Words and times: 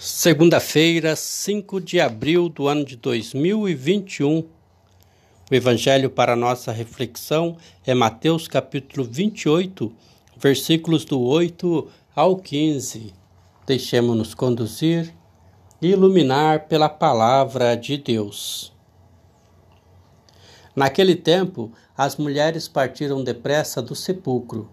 Segunda-feira, 0.00 1.16
5 1.16 1.80
de 1.80 2.00
abril 2.00 2.48
do 2.48 2.68
ano 2.68 2.84
de 2.84 2.94
2021. 2.94 4.48
O 5.50 5.54
evangelho 5.54 6.08
para 6.08 6.36
nossa 6.36 6.70
reflexão 6.70 7.56
é 7.84 7.92
Mateus 7.94 8.46
capítulo 8.46 9.04
28, 9.04 9.92
versículos 10.36 11.04
do 11.04 11.20
8 11.20 11.88
ao 12.14 12.36
15. 12.36 13.12
Deixemos-nos 13.66 14.34
conduzir 14.34 15.12
e 15.82 15.88
iluminar 15.88 16.68
pela 16.68 16.88
palavra 16.88 17.74
de 17.74 17.96
Deus. 17.96 18.72
Naquele 20.76 21.16
tempo, 21.16 21.72
as 21.96 22.16
mulheres 22.16 22.68
partiram 22.68 23.24
depressa 23.24 23.82
do 23.82 23.96
sepulcro 23.96 24.70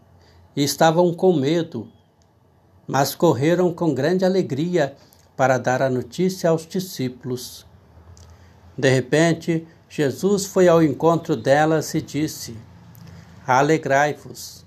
e 0.56 0.64
estavam 0.64 1.12
com 1.12 1.34
medo, 1.34 1.88
mas 2.88 3.16
correram 3.16 3.74
com 3.74 3.92
grande 3.92 4.24
alegria 4.24 4.96
para 5.36 5.58
dar 5.58 5.82
a 5.82 5.90
notícia 5.90 6.50
aos 6.50 6.66
discípulos. 6.66 7.66
De 8.78 8.90
repente, 8.90 9.68
Jesus 9.90 10.46
foi 10.46 10.68
ao 10.68 10.84
encontro 10.84 11.36
delas 11.36 11.94
e 11.94 12.02
disse: 12.02 12.58
Alegrai-vos. 13.46 14.66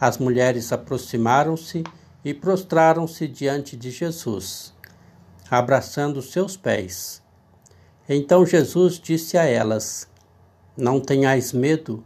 As 0.00 0.16
mulheres 0.16 0.72
aproximaram-se 0.72 1.84
e 2.24 2.32
prostraram-se 2.32 3.28
diante 3.28 3.76
de 3.76 3.90
Jesus, 3.90 4.72
abraçando 5.50 6.22
seus 6.22 6.56
pés. 6.56 7.22
Então 8.08 8.46
Jesus 8.46 8.98
disse 8.98 9.36
a 9.36 9.44
elas: 9.44 10.08
Não 10.76 11.00
tenhais 11.00 11.52
medo, 11.52 12.04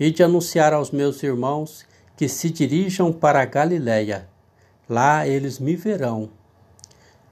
e 0.00 0.10
de 0.10 0.22
anunciar 0.22 0.72
aos 0.72 0.90
meus 0.90 1.22
irmãos 1.22 1.84
que 2.16 2.28
se 2.28 2.50
dirijam 2.50 3.12
para 3.12 3.42
a 3.42 3.44
Galiléia. 3.44 4.28
Lá 4.88 5.26
eles 5.26 5.58
me 5.58 5.76
verão. 5.76 6.30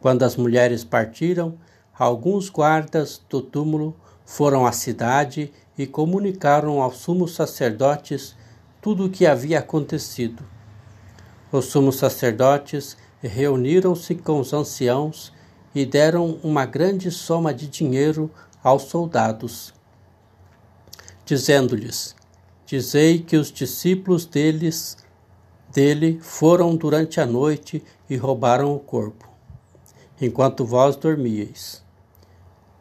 Quando 0.01 0.23
as 0.23 0.37
mulheres 0.37 0.85
partiram, 0.85 1.55
alguns 1.99 2.51
guardas 2.51 3.21
do 3.29 3.41
túmulo 3.41 3.97
foram 4.25 4.67
à 4.67 4.73
cidade 4.73 5.53
e 5.79 5.87
comunicaram 5.87 6.83
aos 6.83 6.99
sumos 6.99 7.35
sacerdotes 7.35 8.37
tudo 8.81 9.07
o 9.07 9.11
que 9.11 9.27
havia 9.27 9.61
acontecido. 9.61 10.45
Os 11.51 11.67
sumos 11.67 11.97
sacerdotes 11.97 12.97
reuniram-se 13.23 14.15
com 14.15 14.41
os 14.41 14.53
anciãos 14.53 15.33
e 15.75 15.87
deram 15.87 16.39
uma 16.43 16.67
grande 16.67 17.11
soma 17.11 17.53
de 17.53 17.67
dinheiro 17.67 18.31
aos 18.63 18.83
soldados, 18.85 19.73
dizendo-lhes: 21.25 22.15
Dizei 22.67 23.21
que 23.21 23.37
os 23.37 23.51
discípulos 23.51 24.27
deles 24.27 24.99
dele 25.73 26.19
foram 26.21 26.77
durante 26.77 27.21
a 27.21 27.27
noite 27.27 27.83
e 28.09 28.17
roubaram 28.17 28.75
o 28.75 28.79
corpo 28.79 29.36
enquanto 30.21 30.65
vós 30.65 30.97
dormíeis. 30.97 31.85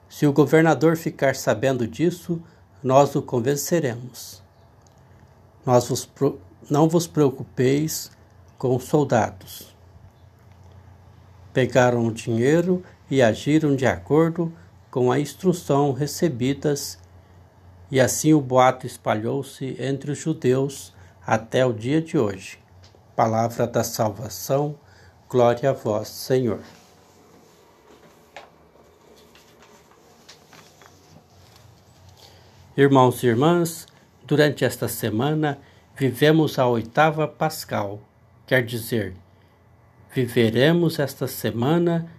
Se 0.09 0.25
o 0.25 0.33
governador 0.33 0.95
ficar 0.95 1.36
sabendo 1.36 1.88
disso, 1.88 2.41
nós 2.81 3.16
o 3.16 3.22
convenceremos. 3.22 4.41
Nós 5.66 5.89
vos, 5.89 6.08
não 6.69 6.88
vos 6.88 7.08
preocupeis 7.08 8.11
com 8.58 8.75
os 8.75 8.83
soldados. 8.86 9.75
Pegaram 11.52 12.06
o 12.06 12.13
dinheiro 12.13 12.83
e 13.09 13.22
agiram 13.22 13.75
de 13.75 13.86
acordo 13.86 14.53
com 14.89 15.11
a 15.11 15.19
instrução 15.19 15.91
recebidas, 15.91 16.97
e 17.91 18.00
assim 18.00 18.33
o 18.33 18.39
boato 18.39 18.88
espalhou-se 18.88 19.75
entre 19.80 20.11
os 20.11 20.19
judeus 20.19 20.94
até 21.25 21.66
o 21.66 21.73
dia 21.73 22.02
de 22.02 22.17
hoje. 22.17 22.59
Palavra 23.16 23.67
da 23.67 23.83
salvação, 23.83 24.75
glória 25.30 25.69
a 25.69 25.73
vós, 25.73 26.08
Senhor. 26.08 26.61
Irmãos 32.78 33.23
e 33.23 33.28
irmãs, 33.28 33.88
durante 34.28 34.66
esta 34.66 34.90
semana 34.90 35.58
vivemos 35.96 36.59
a 36.59 36.68
oitava 36.68 37.25
Pascal, 37.25 38.02
quer 38.46 38.66
dizer, 38.66 39.13
viveremos 40.13 41.00
esta 41.00 41.25
semana 41.25 42.12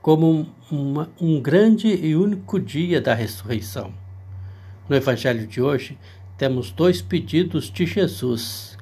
como 0.00 0.48
uma, 0.70 1.10
um 1.20 1.40
grande 1.40 1.88
e 1.88 2.14
único 2.14 2.60
dia 2.60 3.00
da 3.00 3.12
ressurreição. 3.12 3.92
No 4.88 4.94
Evangelho 4.94 5.48
de 5.48 5.60
hoje, 5.60 5.98
temos 6.38 6.70
dois 6.70 7.02
pedidos 7.02 7.68
de 7.68 7.84
Jesus: 7.84 8.78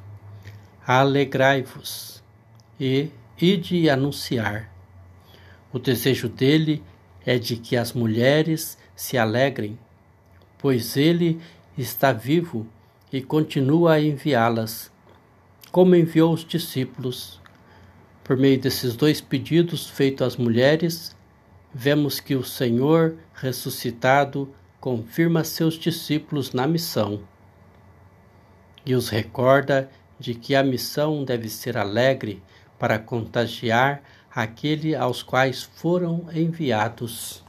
Alegrai-vos 0.87 2.23
e 2.79 3.09
ide 3.41 3.89
anunciar. 3.89 4.71
O 5.73 5.79
desejo 5.79 6.29
dele 6.29 6.83
é 7.25 7.39
de 7.39 7.57
que 7.57 7.75
as 7.75 7.95
mulheres 7.95 8.77
se 8.95 9.17
alegrem 9.17 9.79
pois 10.61 10.97
ele 10.97 11.41
está 11.77 12.13
vivo 12.13 12.67
e 13.13 13.21
continua 13.21 13.95
a 13.95 14.01
enviá-las, 14.01 14.91
como 15.73 15.97
enviou 15.97 16.33
os 16.33 16.45
discípulos. 16.45 17.41
Por 18.23 18.37
meio 18.37 18.61
desses 18.61 18.95
dois 18.95 19.21
pedidos 19.21 19.89
feitos 19.89 20.27
às 20.27 20.37
mulheres, 20.37 21.17
vemos 21.73 22.21
que 22.21 22.35
o 22.35 22.45
Senhor 22.45 23.17
ressuscitado 23.35 24.53
confirma 24.81 25.45
seus 25.45 25.75
discípulos 25.75 26.53
na 26.53 26.67
missão 26.67 27.23
e 28.85 28.95
os 28.95 29.09
recorda 29.09 29.91
de 30.19 30.35
que 30.35 30.55
a 30.55 30.63
missão 30.63 31.25
deve 31.25 31.49
ser 31.49 31.77
alegre 31.77 32.43
para 32.79 32.99
contagiar 32.99 34.03
aquele 34.35 34.95
aos 34.95 35.23
quais 35.23 35.63
foram 35.63 36.27
enviados. 36.33 37.45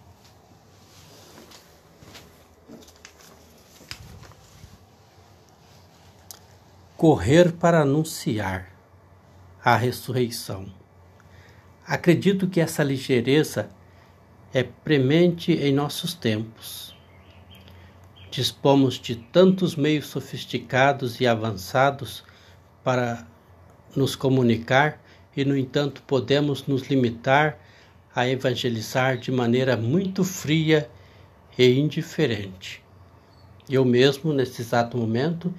Correr 7.01 7.53
para 7.53 7.81
anunciar 7.81 8.71
a 9.65 9.75
ressurreição. 9.75 10.71
Acredito 11.83 12.47
que 12.47 12.61
essa 12.61 12.83
ligeireza 12.83 13.71
é 14.53 14.61
premente 14.61 15.51
em 15.51 15.73
nossos 15.73 16.13
tempos. 16.13 16.95
Dispomos 18.29 18.99
de 18.99 19.15
tantos 19.15 19.75
meios 19.75 20.05
sofisticados 20.05 21.19
e 21.19 21.25
avançados 21.25 22.23
para 22.83 23.25
nos 23.95 24.15
comunicar 24.15 25.01
e, 25.35 25.43
no 25.43 25.57
entanto, 25.57 26.03
podemos 26.03 26.67
nos 26.67 26.83
limitar 26.83 27.57
a 28.13 28.27
evangelizar 28.27 29.17
de 29.17 29.31
maneira 29.31 29.75
muito 29.75 30.23
fria 30.23 30.87
e 31.57 31.67
indiferente. 31.79 32.83
Eu 33.67 33.83
mesmo, 33.83 34.31
nesse 34.31 34.61
exato 34.61 34.99
momento, 34.99 35.51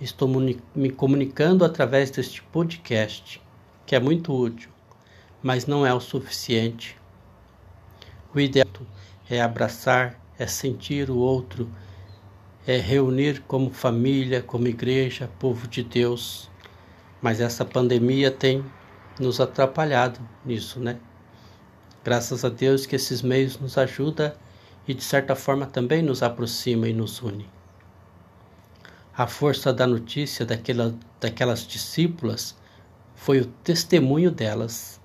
estou 0.00 0.28
me 0.74 0.90
comunicando 0.90 1.64
através 1.64 2.10
deste 2.10 2.42
podcast, 2.42 3.40
que 3.84 3.94
é 3.94 4.00
muito 4.00 4.32
útil, 4.32 4.70
mas 5.42 5.66
não 5.66 5.84
é 5.86 5.92
o 5.92 6.00
suficiente. 6.00 6.96
O 8.34 8.40
ideal 8.40 8.66
é 9.28 9.40
abraçar, 9.40 10.18
é 10.38 10.46
sentir 10.46 11.10
o 11.10 11.18
outro, 11.18 11.70
é 12.66 12.78
reunir 12.78 13.42
como 13.42 13.70
família, 13.70 14.42
como 14.42 14.68
igreja, 14.68 15.30
povo 15.38 15.68
de 15.68 15.82
Deus. 15.82 16.50
Mas 17.20 17.40
essa 17.40 17.64
pandemia 17.64 18.30
tem 18.30 18.64
nos 19.18 19.40
atrapalhado 19.40 20.18
nisso, 20.44 20.80
né? 20.80 20.98
Graças 22.02 22.44
a 22.44 22.48
Deus 22.48 22.86
que 22.86 22.96
esses 22.96 23.20
meios 23.20 23.58
nos 23.58 23.76
ajudam 23.76 24.32
e 24.88 24.94
de 24.94 25.04
certa 25.04 25.34
forma 25.34 25.66
também 25.66 26.00
nos 26.00 26.22
aproxima 26.22 26.88
e 26.88 26.92
nos 26.94 27.20
une 27.20 27.59
a 29.16 29.26
força 29.26 29.72
da 29.72 29.86
notícia 29.86 30.46
daquela, 30.46 30.94
daquelas 31.20 31.66
discípulas 31.66 32.56
foi 33.14 33.40
o 33.40 33.46
testemunho 33.46 34.30
delas. 34.30 35.00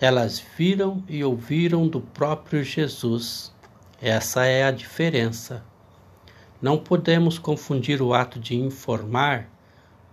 Elas 0.00 0.42
viram 0.56 1.02
e 1.08 1.22
ouviram 1.22 1.86
do 1.86 2.00
próprio 2.00 2.64
Jesus. 2.64 3.52
Essa 4.00 4.46
é 4.46 4.64
a 4.64 4.70
diferença. 4.70 5.64
Não 6.62 6.78
podemos 6.78 7.38
confundir 7.38 8.00
o 8.00 8.14
ato 8.14 8.40
de 8.40 8.56
informar 8.56 9.48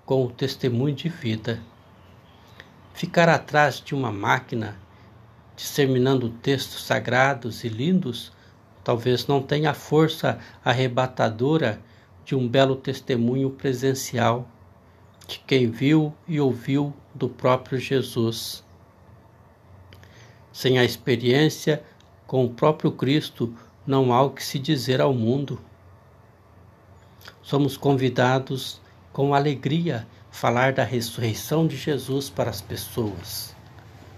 com 0.05 0.25
o 0.25 0.31
testemunho 0.31 0.93
de 0.93 1.09
vida. 1.09 1.59
Ficar 2.93 3.29
atrás 3.29 3.81
de 3.83 3.95
uma 3.95 4.11
máquina, 4.11 4.77
disseminando 5.55 6.29
textos 6.29 6.83
sagrados 6.83 7.63
e 7.63 7.69
lindos, 7.69 8.31
talvez 8.83 9.25
não 9.25 9.41
tenha 9.41 9.71
a 9.71 9.73
força 9.73 10.37
arrebatadora 10.63 11.81
de 12.25 12.35
um 12.35 12.47
belo 12.47 12.75
testemunho 12.75 13.51
presencial 13.51 14.49
de 15.27 15.39
quem 15.39 15.69
viu 15.69 16.13
e 16.27 16.39
ouviu 16.39 16.93
do 17.13 17.29
próprio 17.29 17.79
Jesus. 17.79 18.63
Sem 20.51 20.77
a 20.79 20.83
experiência 20.83 21.83
com 22.25 22.43
o 22.43 22.49
próprio 22.49 22.91
Cristo, 22.91 23.53
não 23.85 24.11
há 24.11 24.21
o 24.23 24.31
que 24.31 24.43
se 24.43 24.57
dizer 24.57 24.99
ao 24.99 25.13
mundo. 25.13 25.59
Somos 27.41 27.77
convidados 27.77 28.81
com 29.13 29.33
alegria 29.33 30.07
falar 30.31 30.73
da 30.73 30.83
ressurreição 30.83 31.67
de 31.67 31.77
Jesus 31.77 32.29
para 32.29 32.49
as 32.49 32.59
pessoas, 32.59 33.55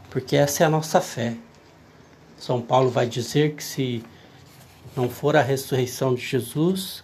porque 0.10 0.36
essa 0.36 0.64
é 0.64 0.66
a 0.66 0.70
nossa 0.70 1.00
fé. 1.02 1.38
São 2.38 2.62
Paulo 2.62 2.90
vai 2.90 3.08
dizer 3.08 3.56
que 3.56 3.64
se 3.64 4.04
não 4.96 5.10
for 5.10 5.36
a 5.36 5.42
ressurreição 5.42 6.16
de 6.16 6.22
Jesus, 6.22 7.04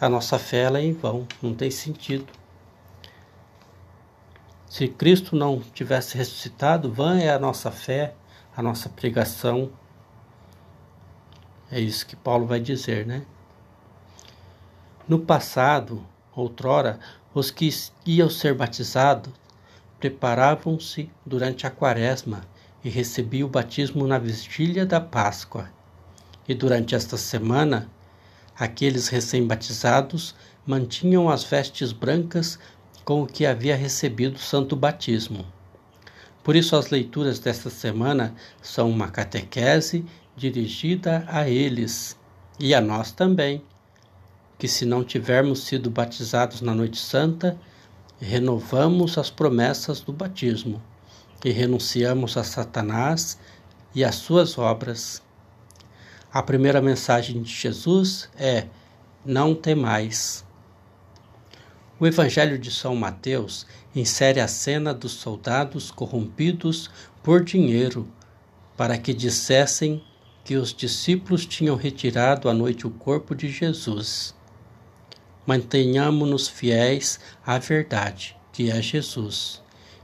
a 0.00 0.08
nossa 0.08 0.38
fé 0.38 0.62
ela 0.62 0.78
é 0.78 0.84
em 0.84 0.92
vão, 0.92 1.26
não 1.40 1.54
tem 1.54 1.70
sentido. 1.70 2.26
Se 4.68 4.88
Cristo 4.88 5.36
não 5.36 5.60
tivesse 5.60 6.16
ressuscitado, 6.16 6.92
vã 6.92 7.18
é 7.18 7.30
a 7.30 7.38
nossa 7.38 7.70
fé, 7.70 8.14
a 8.56 8.62
nossa 8.62 8.88
pregação. 8.88 9.70
É 11.70 11.78
isso 11.78 12.06
que 12.06 12.16
Paulo 12.16 12.46
vai 12.46 12.58
dizer, 12.58 13.06
né? 13.06 13.24
No 15.06 15.20
passado, 15.20 16.04
outrora, 16.34 16.98
os 17.32 17.50
que 17.50 17.70
iam 18.04 18.28
ser 18.28 18.54
batizados 18.54 19.32
preparavam-se 20.00 21.10
durante 21.24 21.66
a 21.66 21.70
quaresma 21.70 22.42
e 22.82 22.88
recebiam 22.88 23.46
o 23.46 23.50
batismo 23.50 24.06
na 24.06 24.18
vigília 24.18 24.84
da 24.84 25.00
Páscoa. 25.00 25.70
E 26.48 26.54
durante 26.54 26.94
esta 26.94 27.16
semana, 27.16 27.88
aqueles 28.58 29.08
recém-batizados 29.08 30.34
mantinham 30.66 31.28
as 31.28 31.44
vestes 31.44 31.92
brancas 31.92 32.58
com 33.04 33.22
o 33.22 33.26
que 33.26 33.44
havia 33.44 33.76
recebido 33.76 34.36
o 34.36 34.40
santo 34.40 34.74
batismo. 34.74 35.44
Por 36.42 36.56
isso, 36.56 36.76
as 36.76 36.90
leituras 36.90 37.38
desta 37.38 37.70
semana 37.70 38.34
são 38.62 38.90
uma 38.90 39.08
catequese 39.08 40.04
dirigida 40.36 41.24
a 41.28 41.48
eles 41.48 42.16
e 42.58 42.74
a 42.74 42.80
nós 42.80 43.10
também, 43.12 43.62
que, 44.58 44.68
se 44.68 44.84
não 44.84 45.02
tivermos 45.02 45.64
sido 45.64 45.90
batizados 45.90 46.60
na 46.60 46.74
Noite 46.74 46.98
Santa, 46.98 47.58
renovamos 48.20 49.18
as 49.18 49.30
promessas 49.30 50.00
do 50.00 50.12
batismo 50.12 50.82
e 51.44 51.50
renunciamos 51.50 52.36
a 52.36 52.44
Satanás 52.44 53.38
e 53.94 54.04
às 54.04 54.14
suas 54.14 54.56
obras. 54.58 55.23
A 56.34 56.42
primeira 56.42 56.82
mensagem 56.82 57.40
de 57.40 57.48
Jesus 57.48 58.28
é: 58.36 58.66
não 59.24 59.54
temais. 59.54 60.44
O 62.00 62.04
Evangelho 62.04 62.58
de 62.58 62.72
São 62.72 62.96
Mateus 62.96 63.64
insere 63.94 64.40
a 64.40 64.48
cena 64.48 64.92
dos 64.92 65.12
soldados 65.12 65.92
corrompidos 65.92 66.90
por 67.22 67.44
dinheiro, 67.44 68.08
para 68.76 68.98
que 68.98 69.14
dissessem 69.14 70.02
que 70.42 70.56
os 70.56 70.74
discípulos 70.74 71.46
tinham 71.46 71.76
retirado 71.76 72.48
à 72.48 72.52
noite 72.52 72.84
o 72.84 72.90
corpo 72.90 73.32
de 73.32 73.48
Jesus. 73.48 74.34
Mantenhamos-nos 75.46 76.48
fiéis 76.48 77.20
à 77.46 77.58
verdade, 77.58 78.36
que 78.52 78.72
é 78.72 78.82
Jesus, 78.82 79.62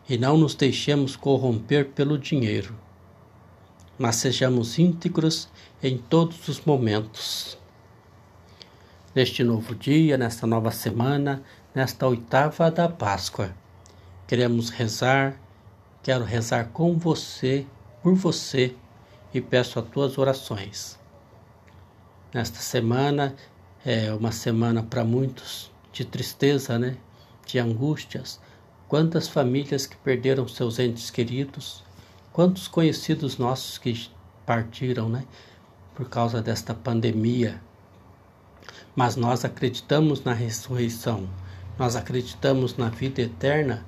e 0.09 0.17
não 0.17 0.39
nos 0.39 0.55
deixemos 0.55 1.17
corromper 1.17 1.87
pelo 1.87 2.17
dinheiro, 2.17 2.79
mas 3.99 4.15
sejamos 4.15 4.79
íntegros 4.79 5.49
em 5.83 5.97
todos 5.97 6.47
os 6.47 6.61
momentos. 6.61 7.57
Neste 9.15 9.43
novo 9.43 9.75
dia, 9.75 10.19
nesta 10.19 10.47
nova 10.47 10.71
semana, 10.71 11.43
nesta 11.75 12.07
oitava 12.07 12.71
da 12.71 12.89
Páscoa. 12.89 13.55
Queremos 14.27 14.69
rezar, 14.69 15.41
quero 16.03 16.25
rezar 16.25 16.69
com 16.73 16.99
você, 16.99 17.67
por 18.03 18.15
você 18.15 18.75
e 19.33 19.41
peço 19.41 19.79
as 19.79 19.89
tuas 19.89 20.19
orações. 20.19 20.99
Nesta 22.33 22.61
semana 22.61 23.35
é 23.85 24.13
uma 24.13 24.33
semana 24.33 24.83
para 24.83 25.03
muitos 25.03 25.71
de 25.93 26.05
tristeza, 26.05 26.79
né? 26.79 26.97
De 27.47 27.59
angústias. 27.59 28.39
Quantas 28.87 29.29
famílias 29.29 29.87
que 29.87 29.97
perderam 29.97 30.47
seus 30.47 30.79
entes 30.79 31.11
queridos, 31.11 31.83
quantos 32.33 32.69
conhecidos 32.69 33.39
nossos 33.39 33.79
que 33.79 34.09
partiram, 34.45 35.09
né? 35.09 35.25
Por 36.01 36.09
causa 36.09 36.41
desta 36.41 36.73
pandemia. 36.73 37.61
Mas 38.97 39.17
nós 39.17 39.45
acreditamos 39.45 40.25
na 40.25 40.33
ressurreição 40.33 41.29
nós 41.81 41.97
acreditamos 41.97 42.77
na 42.77 42.91
vida 42.91 43.23
eterna 43.23 43.87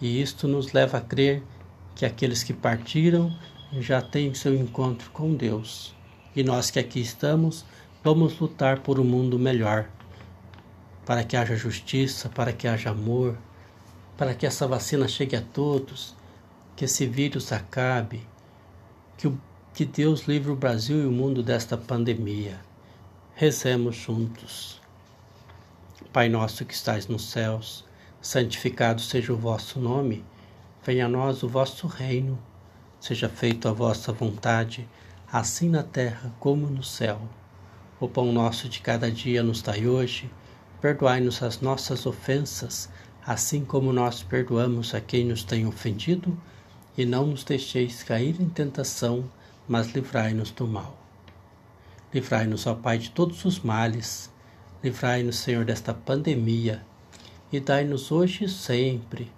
e 0.00 0.22
isto 0.22 0.46
nos 0.46 0.72
leva 0.72 0.98
a 0.98 1.00
crer 1.00 1.42
que 1.92 2.06
aqueles 2.06 2.44
que 2.44 2.52
partiram 2.52 3.36
já 3.72 4.00
têm 4.00 4.32
seu 4.32 4.54
encontro 4.54 5.10
com 5.10 5.34
Deus. 5.34 5.92
E 6.36 6.44
nós 6.44 6.70
que 6.70 6.78
aqui 6.78 7.00
estamos, 7.00 7.64
vamos 8.04 8.38
lutar 8.38 8.78
por 8.78 9.00
um 9.00 9.04
mundo 9.04 9.40
melhor, 9.40 9.88
para 11.04 11.24
que 11.24 11.36
haja 11.36 11.56
justiça, 11.56 12.28
para 12.28 12.52
que 12.52 12.68
haja 12.68 12.90
amor, 12.90 13.36
para 14.16 14.32
que 14.32 14.46
essa 14.46 14.64
vacina 14.64 15.08
chegue 15.08 15.34
a 15.34 15.42
todos, 15.42 16.14
que 16.76 16.84
esse 16.84 17.08
vírus 17.08 17.52
acabe, 17.52 18.24
que, 19.18 19.26
o, 19.26 19.36
que 19.74 19.84
Deus 19.84 20.28
livre 20.28 20.52
o 20.52 20.56
Brasil 20.56 21.02
e 21.02 21.04
o 21.04 21.10
mundo 21.10 21.42
desta 21.42 21.76
pandemia. 21.76 22.60
Rezemos 23.34 23.96
juntos. 23.96 24.80
Pai 26.12 26.28
nosso 26.28 26.64
que 26.64 26.72
estais 26.72 27.08
nos 27.08 27.28
céus, 27.28 27.84
santificado 28.22 29.00
seja 29.00 29.32
o 29.32 29.36
vosso 29.36 29.80
nome, 29.80 30.24
venha 30.86 31.06
a 31.06 31.08
nós 31.08 31.42
o 31.42 31.48
vosso 31.48 31.88
reino, 31.88 32.38
seja 33.00 33.28
feita 33.28 33.70
a 33.70 33.72
vossa 33.72 34.12
vontade, 34.12 34.88
assim 35.32 35.68
na 35.68 35.82
terra 35.82 36.32
como 36.38 36.68
no 36.68 36.84
céu. 36.84 37.20
O 37.98 38.08
pão 38.08 38.32
nosso 38.32 38.68
de 38.68 38.80
cada 38.80 39.10
dia 39.10 39.42
nos 39.42 39.60
dai 39.60 39.88
hoje, 39.88 40.30
perdoai-nos 40.80 41.42
as 41.42 41.60
nossas 41.60 42.06
ofensas, 42.06 42.88
assim 43.26 43.64
como 43.64 43.92
nós 43.92 44.22
perdoamos 44.22 44.94
a 44.94 45.00
quem 45.00 45.24
nos 45.24 45.42
tem 45.42 45.66
ofendido, 45.66 46.40
e 46.96 47.04
não 47.04 47.26
nos 47.26 47.42
deixeis 47.42 48.04
cair 48.04 48.40
em 48.40 48.48
tentação, 48.48 49.28
mas 49.68 49.88
livrai-nos 49.88 50.50
do 50.50 50.66
mal. 50.66 50.96
Livrai-nos, 52.12 52.66
ó 52.66 52.74
Pai, 52.74 52.98
de 52.98 53.10
todos 53.10 53.44
os 53.44 53.60
males, 53.60 54.30
Livrai-nos, 54.84 55.36
Senhor, 55.36 55.64
desta 55.64 55.94
pandemia 55.94 56.84
e 57.50 57.58
dai-nos 57.58 58.12
hoje 58.12 58.44
e 58.44 58.48
sempre, 58.50 59.32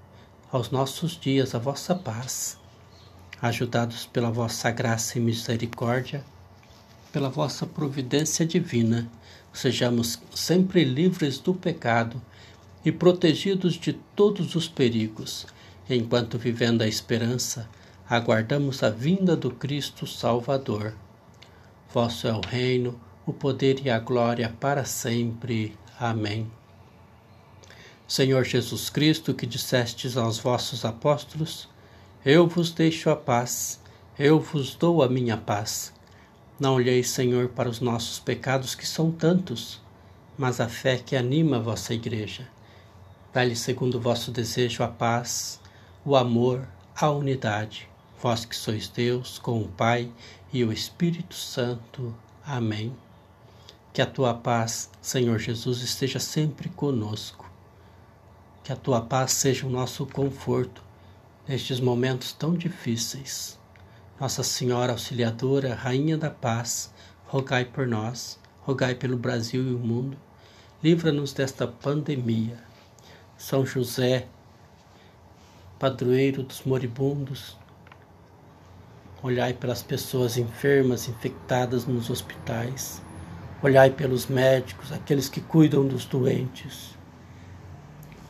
aos 0.50 0.73
nossos 0.73 1.17
dias, 1.17 1.55
a 1.55 1.58
vossa 1.61 1.94
paz. 1.94 2.58
Ajudados 3.40 4.06
pela 4.06 4.28
vossa 4.28 4.73
graça 4.73 5.19
e 5.19 5.20
misericórdia, 5.20 6.25
pela 7.12 7.28
vossa 7.28 7.64
providência 7.64 8.44
divina, 8.44 9.08
sejamos 9.52 10.19
sempre 10.34 10.82
livres 10.82 11.38
do 11.38 11.55
pecado 11.55 12.20
e 12.84 12.90
protegidos 12.90 13.75
de 13.75 13.93
todos 13.93 14.56
os 14.56 14.67
perigos, 14.67 15.46
enquanto 15.88 16.37
vivendo 16.37 16.82
a 16.82 16.88
esperança, 16.88 17.70
aguardamos 18.08 18.85
a 18.85 18.91
vinda 18.91 19.37
do 19.37 19.50
Cristo 19.50 20.07
Salvador. 20.07 20.95
Vosso 21.92 22.28
é 22.28 22.33
o 22.33 22.40
reino, 22.40 23.00
o 23.26 23.33
poder 23.33 23.85
e 23.85 23.90
a 23.90 23.99
glória 23.99 24.54
para 24.61 24.85
sempre. 24.85 25.76
Amém. 25.99 26.49
Senhor 28.07 28.45
Jesus 28.45 28.88
Cristo, 28.88 29.35
que 29.35 29.45
dissestes 29.45 30.16
aos 30.16 30.38
vossos 30.38 30.85
apóstolos: 30.85 31.69
Eu 32.25 32.47
vos 32.47 32.71
deixo 32.71 33.11
a 33.11 33.16
paz, 33.16 33.81
eu 34.16 34.38
vos 34.38 34.76
dou 34.76 35.02
a 35.02 35.09
minha 35.09 35.37
paz. 35.37 35.92
Não 36.61 36.75
olheis, 36.75 37.09
Senhor, 37.09 37.49
para 37.49 37.69
os 37.69 37.81
nossos 37.81 38.21
pecados, 38.21 38.76
que 38.76 38.87
são 38.87 39.11
tantos, 39.11 39.81
mas 40.38 40.61
a 40.61 40.69
fé 40.69 40.97
que 40.97 41.16
anima 41.16 41.57
a 41.57 41.61
vossa 41.61 41.92
igreja. 41.92 42.47
Dá-lhe, 43.33 43.57
segundo 43.57 43.97
o 43.97 44.00
vosso 44.00 44.31
desejo, 44.31 44.85
a 44.85 44.88
paz, 44.88 45.61
o 46.04 46.14
amor, 46.14 46.66
a 46.95 47.11
unidade. 47.11 47.88
Vós 48.26 48.45
que 48.45 48.56
sois 48.56 48.88
Deus, 48.88 49.38
com 49.38 49.62
o 49.62 49.68
Pai 49.68 50.11
e 50.52 50.64
o 50.64 50.73
Espírito 50.73 51.37
Santo. 51.37 52.12
Amém. 52.45 52.92
Que 53.92 54.02
a 54.02 54.06
tua 54.06 54.35
paz, 54.35 54.90
Senhor 55.00 55.38
Jesus, 55.38 55.80
esteja 55.80 56.18
sempre 56.18 56.68
conosco. 56.68 57.49
Que 58.64 58.73
a 58.73 58.76
tua 58.76 59.00
paz 59.00 59.30
seja 59.30 59.64
o 59.64 59.71
nosso 59.71 60.04
conforto 60.06 60.83
nestes 61.47 61.78
momentos 61.78 62.33
tão 62.33 62.54
difíceis. 62.54 63.56
Nossa 64.18 64.42
Senhora 64.42 64.90
Auxiliadora, 64.90 65.76
Rainha 65.76 66.18
da 66.18 66.28
Paz, 66.28 66.92
rogai 67.28 67.64
por 67.64 67.87
nós, 67.87 68.40
rogai 68.62 68.97
pelo 68.97 69.16
Brasil 69.16 69.62
e 69.62 69.73
o 69.73 69.78
mundo. 69.78 70.18
Livra-nos 70.83 71.33
desta 71.33 71.64
pandemia. 71.64 72.59
São 73.38 73.64
José, 73.64 74.26
padroeiro 75.78 76.42
dos 76.42 76.62
moribundos, 76.64 77.56
olhai 79.26 79.52
pelas 79.52 79.83
pessoas 79.83 80.38
enfermas, 80.38 81.09
infectadas 81.09 81.85
nos 81.85 82.11
hospitais. 82.11 83.02
Olhai 83.61 83.90
pelos 83.90 84.26
médicos, 84.26 84.92
aqueles 84.92 85.28
que 85.28 85.40
cuidam 85.40 85.85
dos 85.87 86.04
doentes. 86.04 86.97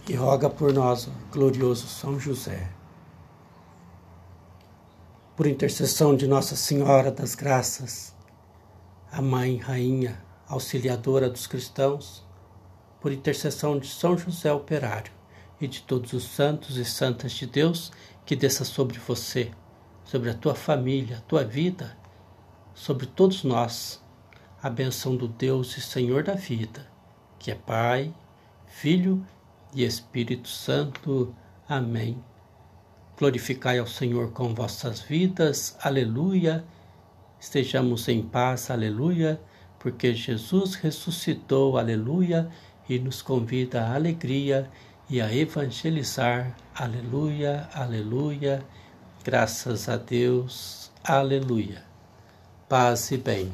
E 0.09 0.15
roga 0.15 0.49
por 0.49 0.73
nós, 0.73 1.09
glorioso 1.31 1.87
São 1.87 2.19
José. 2.19 2.71
Por 5.37 5.47
intercessão 5.47 6.17
de 6.17 6.27
Nossa 6.27 6.57
Senhora 6.57 7.11
das 7.11 7.35
Graças, 7.35 8.15
a 9.13 9.21
Mãe, 9.21 9.59
Rainha, 9.59 10.25
Auxiliadora 10.49 11.29
dos 11.29 11.47
cristãos, 11.47 12.25
por 13.01 13.13
intercessão 13.13 13.79
de 13.79 13.89
São 13.89 14.17
José 14.17 14.51
Operário 14.51 15.13
e 15.61 15.69
de 15.69 15.83
todos 15.83 16.15
os 16.15 16.25
santos 16.25 16.79
e 16.79 16.85
santas 16.85 17.33
de 17.33 17.47
Deus, 17.47 17.93
que 18.25 18.35
desça 18.35 18.65
sobre 18.65 18.99
você 18.99 19.51
sobre 20.07 20.31
a 20.31 20.35
tua 20.35 20.55
família, 20.55 21.19
a 21.19 21.21
tua 21.21 21.45
vida, 21.45 21.95
sobre 22.73 23.05
todos 23.05 23.45
nós. 23.45 24.03
A 24.63 24.71
benção 24.71 25.15
do 25.15 25.29
Deus 25.29 25.77
e 25.77 25.81
Senhor 25.81 26.25
da 26.25 26.35
vida, 26.35 26.91
que 27.39 27.51
é 27.51 27.55
Pai, 27.55 28.13
Filho 28.67 29.25
e 29.75 29.85
Espírito 29.85 30.49
Santo. 30.49 31.35
Amém. 31.69 32.19
Glorificai 33.19 33.79
ao 33.79 33.87
Senhor 33.87 34.33
com 34.33 34.55
vossas 34.55 35.01
vidas. 35.01 35.77
Aleluia. 35.83 36.65
Estejamos 37.39 38.09
em 38.09 38.23
paz. 38.23 38.71
Aleluia. 38.71 39.41
Porque 39.79 40.15
Jesus 40.15 40.75
ressuscitou. 40.75 41.79
Aleluia. 41.79 42.49
E 42.89 42.99
nos 42.99 43.23
convida 43.23 43.83
à 43.83 43.95
alegria 43.95 44.71
e 45.09 45.21
a 45.21 45.33
evangelizar. 45.35 46.57
Aleluia. 46.75 47.69
Aleluia. 47.73 48.65
Graças 49.27 49.89
a 49.89 49.97
Deus. 49.97 50.89
Aleluia. 51.03 51.83
Paz 52.69 53.11
e 53.11 53.17
bem. 53.17 53.51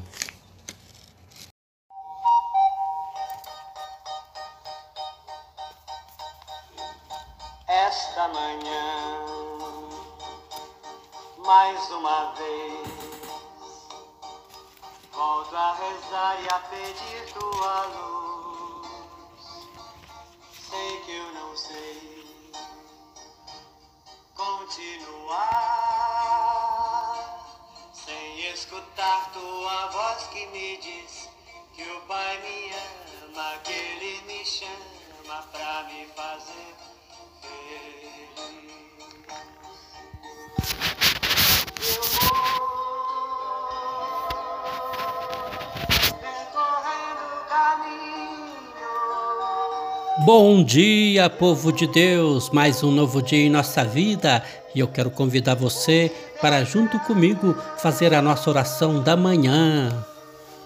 Bom 50.19 50.63
dia, 50.63 51.27
povo 51.27 51.71
de 51.71 51.87
Deus! 51.87 52.51
Mais 52.51 52.83
um 52.83 52.91
novo 52.91 53.19
dia 53.19 53.47
em 53.47 53.49
nossa 53.49 53.83
vida 53.83 54.43
e 54.75 54.79
eu 54.79 54.87
quero 54.87 55.09
convidar 55.09 55.55
você 55.55 56.11
para, 56.39 56.63
junto 56.63 56.99
comigo, 56.99 57.55
fazer 57.79 58.13
a 58.13 58.21
nossa 58.21 58.47
oração 58.47 59.01
da 59.01 59.17
manhã. 59.17 60.05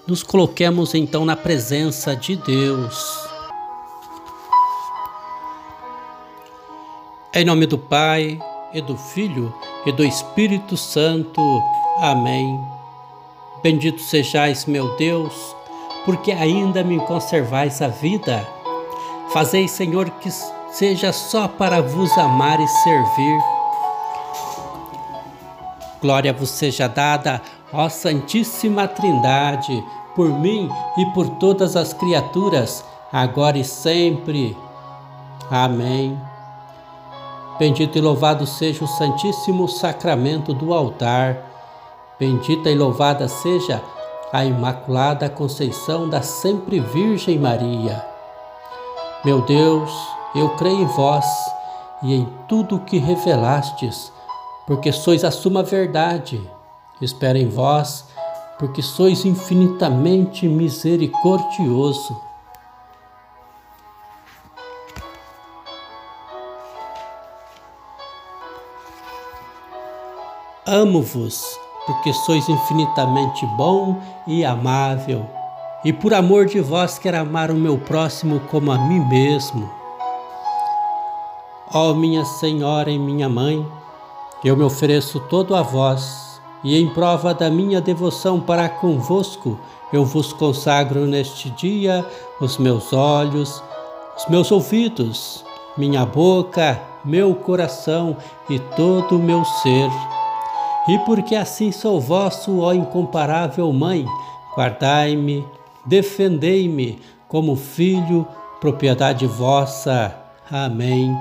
Nos 0.05 0.21
coloquemos 0.21 0.93
então 0.93 1.23
na 1.23 1.37
presença 1.37 2.13
de 2.13 2.35
Deus. 2.35 3.25
Em 7.33 7.45
nome 7.45 7.65
do 7.65 7.77
Pai, 7.77 8.37
e 8.73 8.81
do 8.81 8.97
Filho, 8.97 9.55
e 9.85 9.93
do 9.93 10.03
Espírito 10.03 10.75
Santo. 10.75 11.41
Amém. 11.99 12.59
Bendito 13.63 14.01
sejais, 14.01 14.65
meu 14.65 14.93
Deus, 14.97 15.33
porque 16.03 16.33
ainda 16.33 16.83
me 16.83 16.99
conservais 17.05 17.81
a 17.81 17.87
vida. 17.87 18.56
Fazei, 19.37 19.67
Senhor, 19.67 20.09
que 20.09 20.31
seja 20.71 21.13
só 21.13 21.47
para 21.47 21.79
vos 21.79 22.17
amar 22.17 22.59
e 22.59 22.67
servir. 22.67 23.39
Glória 26.01 26.33
vos 26.33 26.49
seja 26.49 26.87
dada, 26.87 27.39
ó 27.71 27.87
Santíssima 27.87 28.87
Trindade, 28.87 29.85
por 30.15 30.27
mim 30.27 30.67
e 30.97 31.05
por 31.13 31.29
todas 31.37 31.75
as 31.75 31.93
criaturas, 31.93 32.83
agora 33.13 33.59
e 33.59 33.63
sempre. 33.63 34.57
Amém. 35.51 36.19
Bendito 37.59 37.95
e 37.95 38.01
louvado 38.01 38.47
seja 38.47 38.85
o 38.85 38.87
Santíssimo 38.87 39.67
Sacramento 39.67 40.51
do 40.51 40.73
altar. 40.73 41.37
Bendita 42.19 42.71
e 42.71 42.75
louvada 42.75 43.27
seja 43.27 43.83
a 44.33 44.43
Imaculada 44.43 45.29
Conceição 45.29 46.09
da 46.09 46.23
Sempre 46.23 46.79
Virgem 46.79 47.37
Maria. 47.37 48.16
Meu 49.25 49.41
Deus, 49.41 49.91
eu 50.35 50.55
creio 50.55 50.81
em 50.81 50.85
vós 50.85 51.25
e 52.03 52.13
em 52.13 52.25
tudo 52.47 52.75
o 52.75 52.79
que 52.81 52.99
revelastes, 52.99 54.11
porque 54.65 54.91
sois 54.91 55.23
a 55.23 55.31
suma 55.31 55.63
verdade. 55.63 56.39
Espero 57.01 57.37
em 57.37 57.49
vós, 57.49 58.05
porque 58.59 58.81
sois 58.81 59.25
infinitamente 59.25 60.47
misericordioso. 60.47 62.15
Amo-vos, 70.65 71.43
porque 71.85 72.13
sois 72.13 72.47
infinitamente 72.47 73.45
bom 73.57 73.99
e 74.27 74.45
amável, 74.45 75.25
e 75.83 75.93
por 75.93 76.13
amor 76.13 76.45
de 76.45 76.59
vós 76.59 76.97
quero 76.97 77.17
amar 77.17 77.51
o 77.51 77.55
meu 77.55 77.77
próximo 77.77 78.39
como 78.51 78.71
a 78.71 78.77
mim 78.77 78.99
mesmo. 78.99 79.69
Ó 81.73 81.93
minha 81.93 82.25
Senhora 82.25 82.89
e 82.89 82.97
minha 82.97 83.29
Mãe, 83.29 83.65
eu 84.43 84.55
me 84.55 84.63
ofereço 84.63 85.19
todo 85.19 85.55
a 85.55 85.61
vós, 85.61 86.41
e 86.63 86.77
em 86.77 86.89
prova 86.89 87.33
da 87.33 87.49
minha 87.49 87.79
devoção 87.79 88.39
para 88.39 88.67
convosco, 88.67 89.59
eu 89.93 90.03
vos 90.03 90.33
consagro 90.33 91.05
neste 91.05 91.49
dia 91.51 92.05
os 92.41 92.57
meus 92.57 92.91
olhos, 92.93 93.63
os 94.17 94.25
meus 94.27 94.51
ouvidos, 94.51 95.45
minha 95.77 96.05
boca, 96.05 96.81
meu 97.05 97.35
coração 97.35 98.17
e 98.49 98.59
todo 98.59 99.17
o 99.17 99.21
meu 99.21 99.45
ser. 99.45 99.89
E 100.89 100.97
porque 100.99 101.35
assim 101.35 101.71
sou 101.71 101.99
vosso, 101.99 102.59
ó 102.59 102.73
incomparável 102.73 103.71
Mãe, 103.71 104.05
guardai-me, 104.55 105.45
defendei-me 105.87 107.01
como 107.27 107.55
filho, 107.55 108.27
propriedade 108.59 109.25
vossa. 109.25 110.15
Amém. 110.49 111.15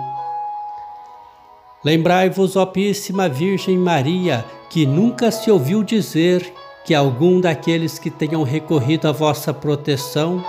Lembrai-vos, 1.84 2.56
ó 2.56 2.66
Píssima 2.66 3.28
Virgem 3.28 3.78
Maria, 3.78 4.44
que 4.68 4.84
nunca 4.84 5.30
se 5.30 5.50
ouviu 5.50 5.82
dizer 5.82 6.52
que 6.84 6.94
algum 6.94 7.40
daqueles 7.40 7.98
que 7.98 8.10
tenham 8.10 8.42
recorrido 8.42 9.08
à 9.08 9.12
vossa 9.12 9.52
proteção, 9.52 10.44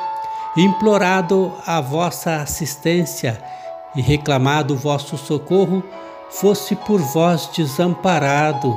implorado 0.55 1.53
a 1.65 1.79
vossa 1.81 2.37
assistência 2.37 3.41
e 3.95 4.01
reclamado 4.01 4.73
o 4.73 4.77
vosso 4.77 5.17
socorro, 5.17 5.83
fosse 6.29 6.75
por 6.75 6.99
vós 6.99 7.49
desamparado. 7.55 8.75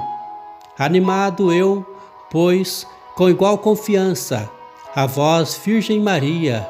Animado 0.78 1.52
eu, 1.52 1.84
pois, 2.30 2.86
com 3.14 3.28
igual 3.28 3.58
confiança, 3.58 4.50
a 4.94 5.06
vós, 5.06 5.60
Virgem 5.64 6.00
Maria, 6.00 6.68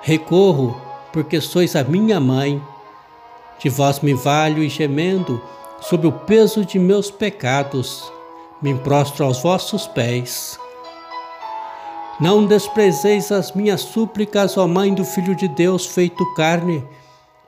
recorro, 0.00 0.80
porque 1.12 1.40
sois 1.40 1.74
a 1.74 1.82
minha 1.82 2.20
mãe. 2.20 2.62
De 3.58 3.68
vós 3.68 4.00
me 4.00 4.12
valho 4.12 4.62
e 4.62 4.68
gemendo, 4.68 5.40
sob 5.80 6.06
o 6.06 6.12
peso 6.12 6.64
de 6.64 6.78
meus 6.78 7.10
pecados, 7.10 8.12
me 8.60 8.74
prostro 8.74 9.24
aos 9.24 9.42
vossos 9.42 9.86
pés. 9.86 10.58
Não 12.20 12.46
desprezeis 12.46 13.32
as 13.32 13.52
minhas 13.52 13.80
súplicas, 13.80 14.56
ó 14.56 14.66
Mãe 14.66 14.94
do 14.94 15.04
Filho 15.04 15.34
de 15.34 15.48
Deus 15.48 15.86
feito 15.86 16.24
carne, 16.34 16.84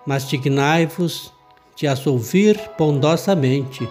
mas 0.06 0.26
dignai-vos 0.28 1.32
de 1.76 1.86
as 1.86 2.06
ouvir 2.06 2.58
bondosamente 2.78 3.88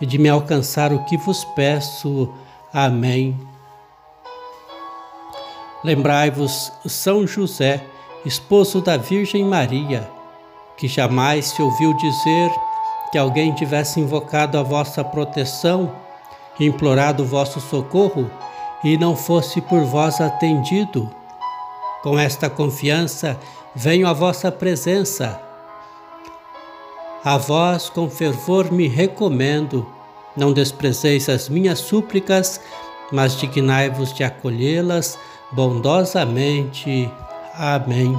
e 0.00 0.06
de 0.06 0.18
me 0.18 0.28
alcançar 0.28 0.92
o 0.92 1.04
que 1.04 1.16
vos 1.16 1.44
peço. 1.54 2.32
Amém. 2.72 3.51
Lembrai-vos, 5.84 6.72
São 6.86 7.26
José, 7.26 7.84
esposo 8.24 8.80
da 8.80 8.96
Virgem 8.96 9.44
Maria, 9.44 10.08
que 10.76 10.86
jamais 10.86 11.46
se 11.46 11.62
ouviu 11.62 11.94
dizer 11.96 12.50
que 13.10 13.18
alguém 13.18 13.52
tivesse 13.52 14.00
invocado 14.00 14.58
a 14.58 14.62
vossa 14.62 15.02
proteção, 15.02 15.92
implorado 16.60 17.22
o 17.22 17.26
vosso 17.26 17.60
socorro 17.60 18.30
e 18.84 18.96
não 18.96 19.16
fosse 19.16 19.60
por 19.60 19.84
vós 19.84 20.20
atendido. 20.20 21.10
Com 22.02 22.18
esta 22.18 22.48
confiança 22.48 23.38
venho 23.74 24.06
à 24.06 24.12
vossa 24.12 24.50
presença 24.52 25.52
a 27.24 27.38
vós 27.38 27.88
com 27.88 28.10
fervor 28.10 28.72
me 28.72 28.88
recomendo. 28.88 29.86
Não 30.36 30.52
desprezeis 30.52 31.28
as 31.28 31.48
minhas 31.48 31.78
súplicas, 31.78 32.60
mas 33.12 33.36
dignai-vos 33.36 34.12
de 34.12 34.24
acolhê-las 34.24 35.16
bondosamente. 35.52 37.10
Amém. 37.54 38.16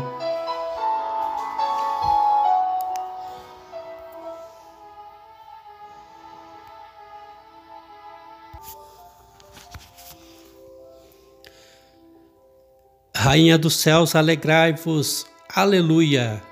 Rainha 13.16 13.58
dos 13.58 13.78
céus, 13.78 14.16
alegrai-vos, 14.16 15.25
aleluia, 15.56 16.44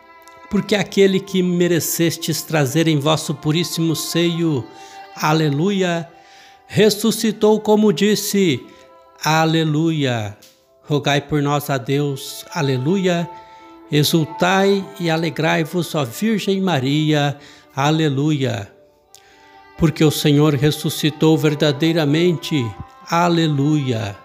porque 0.49 0.73
aquele 0.73 1.19
que 1.19 1.43
merecestes 1.43 2.41
trazer 2.41 2.87
em 2.87 2.97
vosso 2.97 3.35
puríssimo 3.35 3.95
seio, 3.95 4.65
aleluia, 5.15 6.09
ressuscitou 6.65 7.59
como 7.59 7.91
disse, 7.91 8.65
aleluia. 9.23 10.37
Rogai 10.91 11.21
por 11.21 11.41
nós 11.41 11.69
a 11.69 11.77
Deus, 11.77 12.43
aleluia. 12.53 13.29
Exultai 13.89 14.85
e 14.99 15.09
alegrai-vos, 15.09 15.95
ó 15.95 16.03
Virgem 16.03 16.59
Maria, 16.59 17.37
aleluia. 17.73 18.69
Porque 19.77 20.03
o 20.03 20.11
Senhor 20.11 20.53
ressuscitou 20.53 21.37
verdadeiramente, 21.37 22.69
aleluia. 23.09 24.17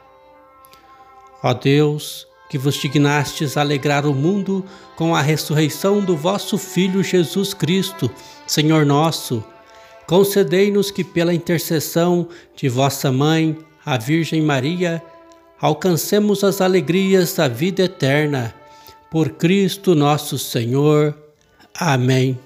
Ó 1.40 1.54
Deus, 1.54 2.26
que 2.50 2.58
vos 2.58 2.74
dignastes 2.74 3.56
alegrar 3.56 4.04
o 4.04 4.12
mundo 4.12 4.64
com 4.96 5.14
a 5.14 5.22
ressurreição 5.22 6.00
do 6.00 6.16
vosso 6.16 6.58
Filho 6.58 7.00
Jesus 7.00 7.54
Cristo, 7.54 8.10
Senhor 8.44 8.84
nosso. 8.84 9.44
Concedei-nos 10.04 10.90
que, 10.90 11.04
pela 11.04 11.32
intercessão 11.32 12.26
de 12.56 12.68
vossa 12.68 13.12
Mãe, 13.12 13.56
a 13.84 13.96
Virgem 13.96 14.42
Maria, 14.42 15.00
alcancemos 15.60 16.44
as 16.44 16.60
alegrias 16.60 17.34
da 17.34 17.48
vida 17.48 17.82
eterna. 17.82 18.54
Por 19.10 19.30
Cristo 19.30 19.94
nosso 19.94 20.38
Senhor. 20.38 21.16
Amém. 21.74 22.38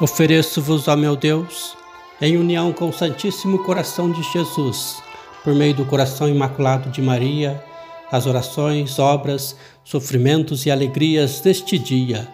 Ofereço-vos, 0.00 0.88
ó 0.88 0.96
meu 0.96 1.14
Deus, 1.14 1.76
em 2.20 2.36
união 2.36 2.72
com 2.72 2.88
o 2.88 2.92
Santíssimo 2.92 3.62
Coração 3.62 4.10
de 4.10 4.22
Jesus, 4.32 5.00
por 5.44 5.54
meio 5.54 5.72
do 5.72 5.84
coração 5.84 6.28
imaculado 6.28 6.90
de 6.90 7.00
Maria, 7.00 7.62
as 8.10 8.26
orações, 8.26 8.98
obras, 8.98 9.56
sofrimentos 9.84 10.66
e 10.66 10.70
alegrias 10.70 11.40
deste 11.40 11.78
dia, 11.78 12.28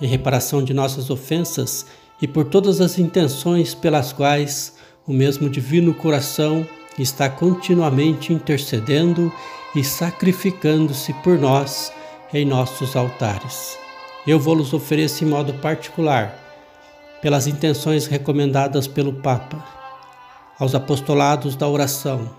em 0.00 0.06
reparação 0.06 0.62
de 0.62 0.74
nossas 0.74 1.10
ofensas 1.10 1.86
e 2.20 2.28
por 2.28 2.44
todas 2.44 2.80
as 2.80 2.98
intenções 2.98 3.74
pelas 3.74 4.12
quais 4.12 4.74
o 5.06 5.12
mesmo 5.12 5.48
Divino 5.48 5.92
Coração 5.94 6.66
está 6.98 7.28
continuamente 7.28 8.32
intercedendo 8.32 9.32
e 9.74 9.82
sacrificando-se 9.82 11.12
por 11.14 11.38
nós 11.38 11.92
em 12.32 12.44
nossos 12.44 12.94
altares. 12.94 13.78
Eu 14.26 14.38
vou-los 14.38 14.72
oferecer 14.72 15.24
em 15.24 15.28
modo 15.28 15.54
particular 15.54 16.38
pelas 17.20 17.46
intenções 17.46 18.06
recomendadas 18.06 18.86
pelo 18.86 19.12
Papa 19.14 19.64
aos 20.58 20.74
apostolados 20.74 21.56
da 21.56 21.68
oração 21.68 22.30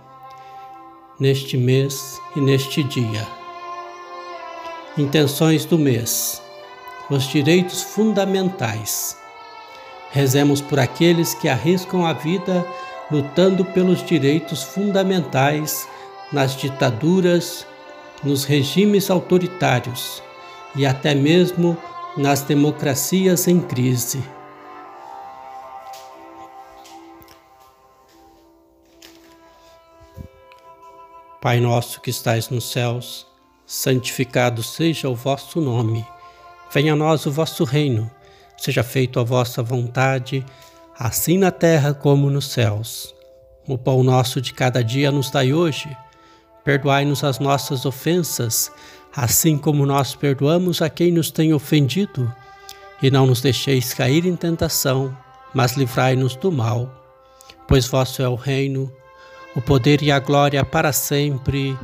neste 1.20 1.58
mês 1.58 2.20
e 2.36 2.42
neste 2.42 2.84
dia. 2.84 3.26
Intenções 4.98 5.66
do 5.66 5.78
mês: 5.80 6.43
os 7.10 7.24
direitos 7.24 7.82
fundamentais. 7.82 9.18
Rezemos 10.12 10.62
por 10.62 10.80
aqueles 10.80 11.34
que 11.34 11.50
arriscam 11.50 12.06
a 12.06 12.14
vida 12.14 12.66
lutando 13.12 13.66
pelos 13.66 14.04
direitos 14.04 14.64
fundamentais 14.64 15.88
nas 16.32 16.56
ditaduras, 16.56 17.66
nos 18.24 18.44
regimes 18.44 19.10
autoritários 19.10 20.24
e 20.76 20.86
até 20.86 21.14
mesmo 21.14 21.78
nas 22.18 22.42
democracias 22.42 23.48
em 23.48 23.60
crise. 23.60 24.24
Pai 31.42 31.60
nosso 31.60 32.00
que 32.00 32.10
estais 32.10 32.50
nos 32.50 32.72
céus, 32.72 33.28
santificado 33.66 34.64
seja 34.64 35.10
o 35.10 35.16
vosso 35.16 35.60
nome. 35.60 36.13
Venha 36.74 36.94
a 36.94 36.96
nós 36.96 37.28
o 37.28 37.32
vosso 37.32 37.64
reino. 37.64 38.10
Seja 38.58 38.84
feita 38.84 39.20
a 39.20 39.24
vossa 39.24 39.62
vontade, 39.62 40.44
assim 40.98 41.38
na 41.38 41.52
terra 41.52 41.94
como 41.94 42.32
nos 42.32 42.50
céus. 42.50 43.14
O 43.68 43.78
pão 43.78 44.04
nosso 44.04 44.42
de 44.42 44.54
cada 44.54 44.84
dia 44.84 45.12
nos 45.12 45.30
dai 45.30 45.54
hoje. 45.54 45.96
Perdoai-nos 46.64 47.24
as 47.24 47.38
nossas 47.38 47.86
ofensas, 47.86 48.72
assim 49.16 49.56
como 49.56 49.86
nós 49.86 50.16
perdoamos 50.16 50.82
a 50.82 50.90
quem 50.90 51.12
nos 51.12 51.30
tem 51.30 51.54
ofendido. 51.54 52.34
E 53.04 53.12
não 53.12 53.28
nos 53.28 53.40
deixeis 53.40 53.94
cair 53.94 54.26
em 54.26 54.36
tentação, 54.36 55.16
mas 55.54 55.74
livrai-nos 55.74 56.36
do 56.36 56.52
mal. 56.52 56.90
Pois 57.68 57.86
vosso 57.86 58.20
é 58.24 58.28
o 58.28 58.36
reino, 58.36 58.92
o 59.56 59.62
poder 59.62 60.02
e 60.02 60.12
a 60.12 60.18
glória 60.18 60.66
para 60.66 60.92
sempre. 60.92 61.78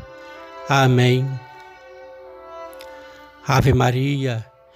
Amém. 0.67 1.29
Ave 3.47 3.73
Maria, 3.73 4.48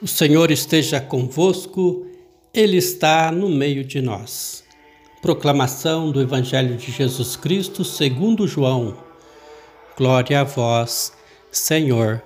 O 0.00 0.06
Senhor 0.06 0.52
esteja 0.52 1.00
convosco, 1.00 2.06
Ele 2.54 2.76
está 2.76 3.32
no 3.32 3.48
meio 3.48 3.82
de 3.82 4.00
nós. 4.00 4.62
Proclamação 5.20 6.12
do 6.12 6.20
Evangelho 6.20 6.76
de 6.76 6.92
Jesus 6.92 7.34
Cristo 7.34 7.84
segundo 7.84 8.46
João. 8.46 8.96
Glória 9.96 10.40
a 10.40 10.44
vós, 10.44 11.12
Senhor. 11.50 12.22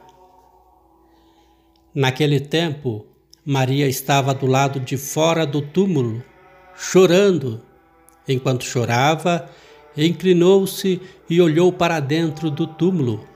Naquele 1.94 2.40
tempo, 2.40 3.06
Maria 3.42 3.88
estava 3.88 4.34
do 4.34 4.44
lado 4.44 4.78
de 4.78 4.98
fora 4.98 5.46
do 5.46 5.62
túmulo, 5.62 6.22
chorando. 6.76 7.62
Enquanto 8.28 8.64
chorava, 8.64 9.48
inclinou-se 9.96 11.00
e 11.28 11.40
olhou 11.40 11.72
para 11.72 12.00
dentro 12.00 12.50
do 12.50 12.66
túmulo. 12.66 13.26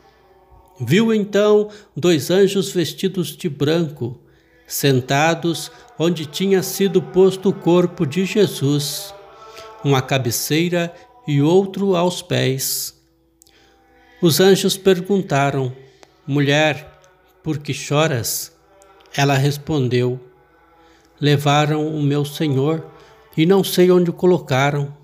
Viu 0.79 1.15
então 1.15 1.71
dois 1.97 2.31
anjos 2.31 2.71
vestidos 2.71 3.35
de 3.35 3.49
branco, 3.49 4.21
sentados 4.67 5.71
onde 5.99 6.27
tinha 6.27 6.63
sido 6.63 7.01
posto 7.01 7.51
o 7.51 7.53
corpo 7.53 8.07
de 8.07 8.25
Jesus, 8.25 9.15
um 9.85 9.95
à 9.95 10.03
cabeceira 10.03 10.95
e 11.27 11.41
outro 11.41 11.97
aos 11.97 12.23
pés. 12.23 12.95
Os 14.21 14.41
anjos 14.41 14.77
perguntaram: 14.77 15.73
Mulher, 16.27 17.01
por 17.43 17.59
que 17.59 17.73
choras? 17.73 18.53
Ela 19.15 19.35
respondeu: 19.35 20.21
Levaram 21.21 21.87
o 21.87 22.03
meu 22.03 22.25
senhor 22.25 22.87
e 23.37 23.47
não 23.47 23.63
sei 23.63 23.91
onde 23.91 24.11
o 24.11 24.13
colocaram. 24.13 24.95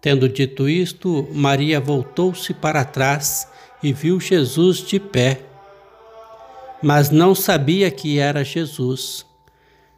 Tendo 0.00 0.28
dito 0.28 0.68
isto, 0.68 1.26
Maria 1.32 1.80
voltou-se 1.80 2.52
para 2.52 2.84
trás 2.84 3.48
e 3.82 3.92
viu 3.92 4.20
Jesus 4.20 4.78
de 4.78 4.98
pé, 4.98 5.40
mas 6.82 7.10
não 7.10 7.34
sabia 7.34 7.90
que 7.90 8.18
era 8.18 8.44
Jesus. 8.44 9.26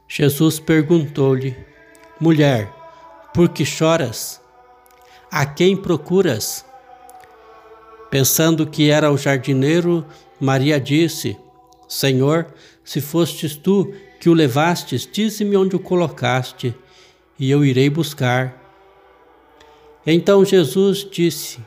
Jesus 0.08 0.58
perguntou-lhe: 0.60 1.56
Mulher, 2.20 2.72
por 3.34 3.48
que 3.48 3.64
choras? 3.64 4.40
A 5.30 5.44
quem 5.44 5.76
procuras? 5.76 6.64
Pensando 8.10 8.66
que 8.66 8.88
era 8.88 9.10
o 9.10 9.18
jardineiro, 9.18 10.06
Maria 10.40 10.80
disse: 10.80 11.36
Senhor, 11.88 12.46
se 12.84 13.00
fostes 13.00 13.56
tu 13.56 13.92
que 14.20 14.28
o 14.28 14.34
levastes, 14.34 15.08
dize-me 15.10 15.56
onde 15.56 15.76
o 15.76 15.80
colocaste, 15.80 16.74
e 17.38 17.50
eu 17.50 17.64
irei 17.64 17.90
buscar. 17.90 18.62
Então 20.06 20.44
Jesus 20.44 21.06
disse: 21.10 21.58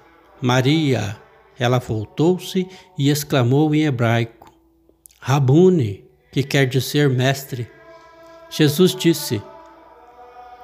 Maria. 0.42 1.18
Ela 1.60 1.78
voltou-se 1.78 2.66
e 2.98 3.10
exclamou 3.10 3.76
em 3.76 3.84
hebraico: 3.84 4.39
Rabune, 5.22 6.06
que 6.32 6.42
quer 6.42 6.66
dizer 6.66 7.10
mestre. 7.10 7.70
Jesus 8.50 8.96
disse: 8.96 9.42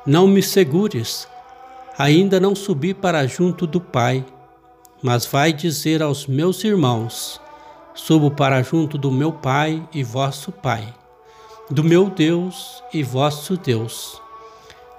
Não 0.05 0.27
me 0.27 0.41
segures, 0.41 1.27
ainda 1.97 2.39
não 2.39 2.55
subi 2.55 2.93
para 2.93 3.27
junto 3.27 3.67
do 3.67 3.81
Pai, 3.81 4.25
mas 5.03 5.25
vai 5.25 5.51
dizer 5.51 6.01
aos 6.01 6.25
meus 6.25 6.63
irmãos: 6.63 7.39
Subo 7.93 8.31
para 8.31 8.63
junto 8.63 8.97
do 8.97 9.11
meu 9.11 9.33
Pai 9.33 9.85
e 9.93 10.03
vosso 10.03 10.53
Pai, 10.53 10.87
do 11.69 11.83
meu 11.83 12.09
Deus 12.09 12.81
e 12.93 13.03
vosso 13.03 13.57
Deus. 13.57 14.21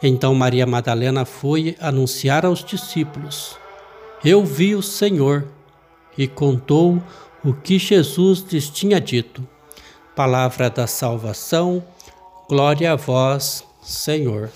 Então 0.02 0.34
Maria 0.34 0.66
Madalena 0.66 1.24
foi 1.24 1.74
anunciar 1.80 2.44
aos 2.44 2.62
discípulos: 2.62 3.56
Eu 4.22 4.44
vi 4.44 4.74
o 4.74 4.82
Senhor, 4.82 5.46
e 6.16 6.26
contou 6.26 7.02
o 7.46 7.54
que 7.54 7.78
Jesus 7.78 8.40
lhes 8.50 8.68
tinha 8.68 9.00
dito. 9.00 9.46
Palavra 10.16 10.68
da 10.68 10.88
salvação, 10.88 11.86
glória 12.48 12.92
a 12.92 12.96
vós, 12.96 13.64
Senhor. 13.80 14.50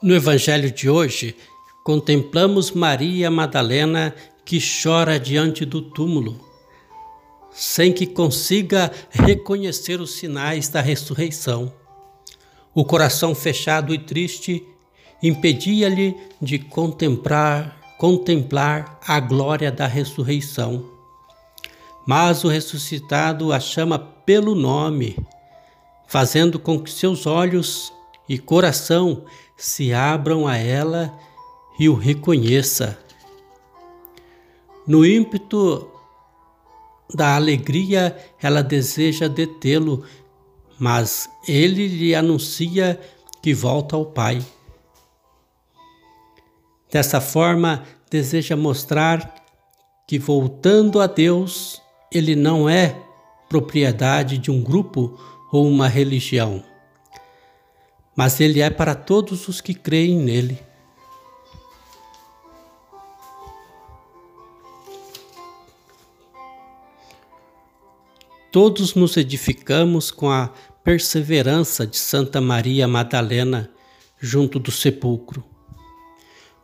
No 0.00 0.14
Evangelho 0.14 0.70
de 0.70 0.88
hoje, 0.88 1.34
contemplamos 1.82 2.70
Maria 2.70 3.28
Madalena 3.28 4.14
que 4.44 4.60
chora 4.60 5.18
diante 5.18 5.64
do 5.64 5.82
túmulo, 5.82 6.38
sem 7.50 7.92
que 7.92 8.06
consiga 8.06 8.92
reconhecer 9.10 10.00
os 10.00 10.12
sinais 10.12 10.68
da 10.68 10.80
ressurreição. 10.80 11.83
O 12.74 12.84
coração 12.84 13.34
fechado 13.34 13.94
e 13.94 13.98
triste 13.98 14.66
impedia-lhe 15.22 16.16
de 16.42 16.58
contemplar, 16.58 17.80
contemplar 17.98 18.98
a 19.06 19.20
glória 19.20 19.70
da 19.70 19.86
ressurreição. 19.86 20.84
Mas 22.06 22.44
o 22.44 22.48
ressuscitado 22.48 23.52
a 23.52 23.60
chama 23.60 23.98
pelo 23.98 24.54
nome, 24.54 25.16
fazendo 26.06 26.58
com 26.58 26.80
que 26.80 26.90
seus 26.90 27.26
olhos 27.26 27.92
e 28.28 28.38
coração 28.38 29.24
se 29.56 29.94
abram 29.94 30.46
a 30.46 30.56
ela 30.56 31.16
e 31.78 31.88
o 31.88 31.94
reconheça. 31.94 32.98
No 34.86 35.06
ímpeto 35.06 35.88
da 37.14 37.36
alegria, 37.36 38.16
ela 38.42 38.62
deseja 38.62 39.28
detê-lo, 39.28 40.04
mas 40.78 41.28
ele 41.46 41.88
lhe 41.88 42.14
anuncia 42.14 43.00
que 43.42 43.54
volta 43.54 43.96
ao 43.96 44.06
Pai. 44.06 44.44
Dessa 46.90 47.20
forma, 47.20 47.84
deseja 48.10 48.56
mostrar 48.56 49.34
que, 50.06 50.18
voltando 50.18 51.00
a 51.00 51.06
Deus, 51.06 51.80
ele 52.12 52.36
não 52.36 52.68
é 52.68 52.96
propriedade 53.48 54.38
de 54.38 54.50
um 54.50 54.62
grupo 54.62 55.18
ou 55.52 55.68
uma 55.68 55.88
religião 55.88 56.62
mas 58.16 58.40
ele 58.40 58.60
é 58.60 58.70
para 58.70 58.94
todos 58.94 59.48
os 59.48 59.60
que 59.60 59.74
creem 59.74 60.16
nele. 60.18 60.58
Todos 68.54 68.94
nos 68.94 69.16
edificamos 69.16 70.12
com 70.12 70.30
a 70.30 70.48
perseverança 70.84 71.84
de 71.84 71.96
Santa 71.96 72.40
Maria 72.40 72.86
Madalena 72.86 73.68
junto 74.20 74.60
do 74.60 74.70
sepulcro, 74.70 75.42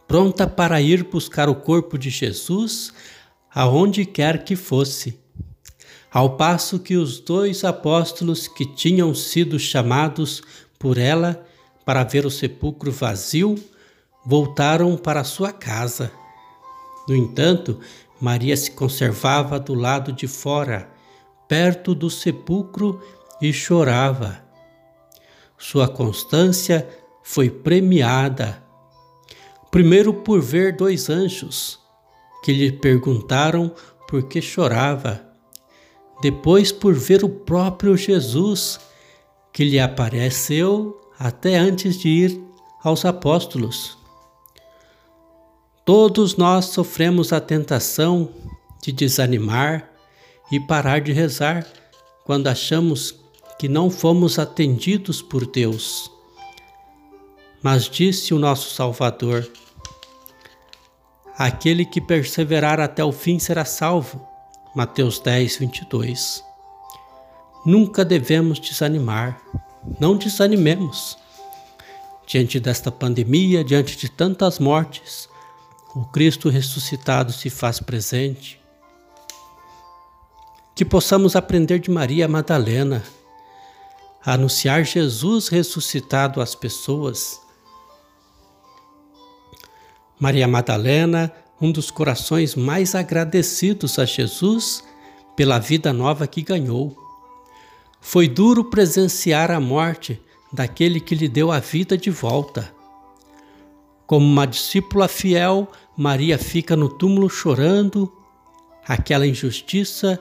pronta 0.07 0.47
para 0.47 0.81
ir 0.81 1.03
buscar 1.03 1.49
o 1.49 1.55
corpo 1.57 1.99
de 1.99 2.09
Jesus 2.09 2.93
aonde 3.53 4.07
quer 4.07 4.45
que 4.45 4.55
fosse. 4.55 5.19
Ao 6.13 6.37
passo 6.37 6.79
que 6.79 6.97
os 6.97 7.19
dois 7.19 7.65
apóstolos 7.65 8.47
que 8.47 8.65
tinham 8.67 9.13
sido 9.13 9.59
chamados 9.59 10.45
por 10.79 10.97
ela 10.97 11.45
para 11.85 12.05
ver 12.05 12.25
o 12.25 12.31
sepulcro 12.31 12.93
vazio, 12.93 13.57
voltaram 14.25 14.97
para 14.97 15.25
sua 15.25 15.53
casa. 15.53 16.13
No 17.09 17.17
entanto, 17.17 17.81
Maria 18.21 18.57
se 18.57 18.71
conservava 18.71 19.59
do 19.59 19.75
lado 19.75 20.13
de 20.13 20.29
fora, 20.29 21.00
perto 21.51 21.97
do 21.97 22.09
sepulcro, 22.09 23.03
e 23.43 23.53
chorava. 23.53 24.41
Sua 25.59 25.89
constância 25.89 26.89
foi 27.25 27.51
premiada. 27.51 28.63
Primeiro, 29.69 30.15
por 30.15 30.41
ver 30.41 30.77
dois 30.77 31.11
anjos 31.11 31.81
que 32.45 32.53
lhe 32.53 32.71
perguntaram 32.71 33.75
por 34.07 34.23
que 34.25 34.41
chorava. 34.41 35.27
Depois, 36.23 36.71
por 36.71 36.95
ver 36.95 37.25
o 37.25 37.29
próprio 37.29 37.97
Jesus 37.97 38.79
que 39.53 39.65
lhe 39.65 39.81
apareceu 39.81 41.01
até 41.19 41.57
antes 41.57 41.99
de 41.99 42.09
ir 42.09 42.41
aos 42.85 43.05
apóstolos. 43.05 43.99
Todos 45.85 46.37
nós 46.37 46.67
sofremos 46.67 47.33
a 47.33 47.41
tentação 47.41 48.31
de 48.81 48.93
desanimar 48.93 49.90
e 50.51 50.59
parar 50.59 51.01
de 51.01 51.13
rezar 51.13 51.67
quando 52.25 52.49
achamos 52.49 53.15
que 53.59 53.69
não 53.69 53.91
fomos 53.91 54.39
atendidos 54.39 55.21
por 55.21 55.47
Deus. 55.47 56.11
Mas 57.63 57.89
disse 57.89 58.33
o 58.33 58.39
nosso 58.39 58.75
Salvador: 58.75 59.51
Aquele 61.37 61.85
que 61.85 62.01
perseverar 62.01 62.81
até 62.81 63.05
o 63.05 63.13
fim 63.13 63.39
será 63.39 63.65
salvo. 63.65 64.27
Mateus 64.75 65.19
10, 65.19 65.57
22. 65.59 66.45
Nunca 67.67 68.05
devemos 68.05 68.59
desanimar, 68.61 69.43
não 69.99 70.17
desanimemos. 70.17 71.19
Diante 72.27 72.61
desta 72.61 72.93
pandemia, 72.93 73.65
diante 73.65 73.97
de 73.97 74.09
tantas 74.09 74.59
mortes, 74.59 75.29
o 75.95 76.05
Cristo 76.05 76.49
ressuscitado 76.49 77.33
se 77.33 77.51
faz 77.51 77.81
presente. 77.81 78.60
Que 80.81 80.85
possamos 80.87 81.37
aprender 81.37 81.79
de 81.79 81.91
Maria 81.91 82.27
Madalena, 82.27 83.05
a 84.25 84.33
anunciar 84.33 84.83
Jesus 84.83 85.49
ressuscitado 85.49 86.41
às 86.41 86.55
pessoas. 86.55 87.39
Maria 90.19 90.49
Madalena, 90.49 91.31
um 91.61 91.71
dos 91.71 91.91
corações 91.91 92.55
mais 92.55 92.95
agradecidos 92.95 93.99
a 93.99 94.07
Jesus 94.07 94.83
pela 95.37 95.59
vida 95.59 95.93
nova 95.93 96.27
que 96.27 96.41
ganhou. 96.41 96.97
Foi 98.01 98.27
duro 98.27 98.65
presenciar 98.65 99.51
a 99.51 99.61
morte 99.61 100.19
daquele 100.51 100.99
que 100.99 101.15
lhe 101.15 101.29
deu 101.29 101.53
a 101.53 101.59
vida 101.59 101.95
de 101.95 102.11
volta. 102.11 102.75
Como 104.07 104.25
uma 104.25 104.47
discípula 104.47 105.09
fiel, 105.09 105.71
Maria 105.95 106.39
fica 106.39 106.75
no 106.75 106.89
túmulo 106.89 107.29
chorando 107.29 108.11
aquela 108.89 109.27
injustiça 109.27 110.19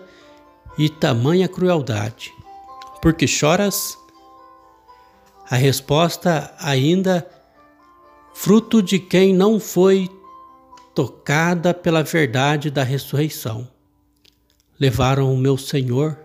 e 0.80 0.90
tamanha 0.90 1.48
crueldade. 1.48 2.34
Por 3.00 3.14
que 3.14 3.28
choras? 3.28 3.96
A 5.48 5.56
resposta 5.56 6.52
ainda 6.58 7.30
fruto 8.34 8.82
de 8.82 8.98
quem 8.98 9.32
não 9.32 9.60
foi 9.60 10.10
tocada 10.96 11.72
pela 11.72 12.02
verdade 12.02 12.72
da 12.72 12.82
ressurreição. 12.82 13.68
Levaram 14.80 15.32
o 15.32 15.38
meu 15.38 15.56
Senhor 15.58 16.18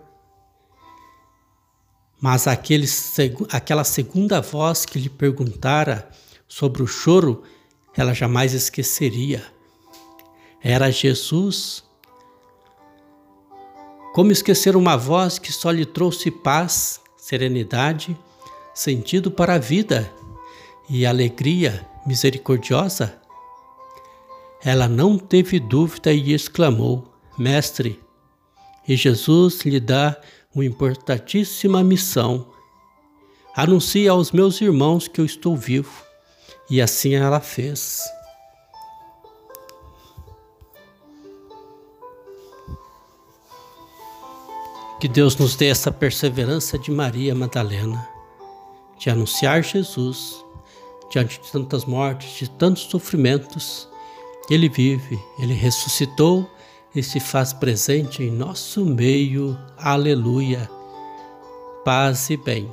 mas 2.25 2.47
aquele, 2.47 2.87
aquela 3.51 3.83
segunda 3.83 4.41
voz 4.41 4.83
que 4.83 4.97
lhe 4.97 5.09
perguntara 5.09 6.09
sobre 6.47 6.81
o 6.81 6.87
choro, 6.87 7.43
ela 7.95 8.15
jamais 8.15 8.51
esqueceria. 8.53 9.43
Era 10.59 10.91
Jesus. 10.91 11.83
Como 14.15 14.31
esquecer 14.31 14.77
uma 14.77 14.95
voz 14.95 15.37
que 15.37 15.51
só 15.51 15.69
lhe 15.69 15.85
trouxe 15.85 16.31
paz, 16.31 17.01
serenidade, 17.17 18.17
sentido 18.73 19.29
para 19.29 19.55
a 19.55 19.57
vida 19.57 20.09
e 20.89 21.05
alegria 21.05 21.85
misericordiosa? 22.07 23.19
Ela 24.63 24.87
não 24.87 25.17
teve 25.17 25.59
dúvida 25.59 26.13
e 26.13 26.31
exclamou: 26.31 27.13
Mestre, 27.37 27.99
e 28.87 28.95
Jesus 28.95 29.59
lhe 29.65 29.81
dá 29.81 30.15
uma 30.55 30.63
importantíssima 30.63 31.83
missão. 31.83 32.47
Anuncie 33.53 34.07
aos 34.07 34.31
meus 34.31 34.61
irmãos 34.61 35.09
que 35.09 35.19
eu 35.19 35.25
estou 35.25 35.57
vivo. 35.57 35.91
E 36.69 36.81
assim 36.81 37.15
ela 37.15 37.41
fez. 37.41 38.01
Que 45.05 45.09
Deus 45.09 45.35
nos 45.35 45.55
dê 45.55 45.67
essa 45.67 45.91
perseverança 45.91 46.79
de 46.79 46.89
Maria 46.89 47.35
Madalena, 47.35 48.09
de 48.97 49.07
anunciar 49.07 49.63
Jesus 49.63 50.43
diante 51.11 51.39
de 51.39 51.51
tantas 51.51 51.85
mortes, 51.85 52.39
de 52.39 52.49
tantos 52.49 52.85
sofrimentos. 52.85 53.87
Ele 54.49 54.67
vive, 54.67 55.19
ele 55.37 55.53
ressuscitou 55.53 56.49
e 56.95 57.03
se 57.03 57.19
faz 57.19 57.53
presente 57.53 58.23
em 58.23 58.31
nosso 58.31 58.83
meio. 58.83 59.55
Aleluia. 59.77 60.67
Paz 61.83 62.31
e 62.31 62.37
bem. 62.37 62.67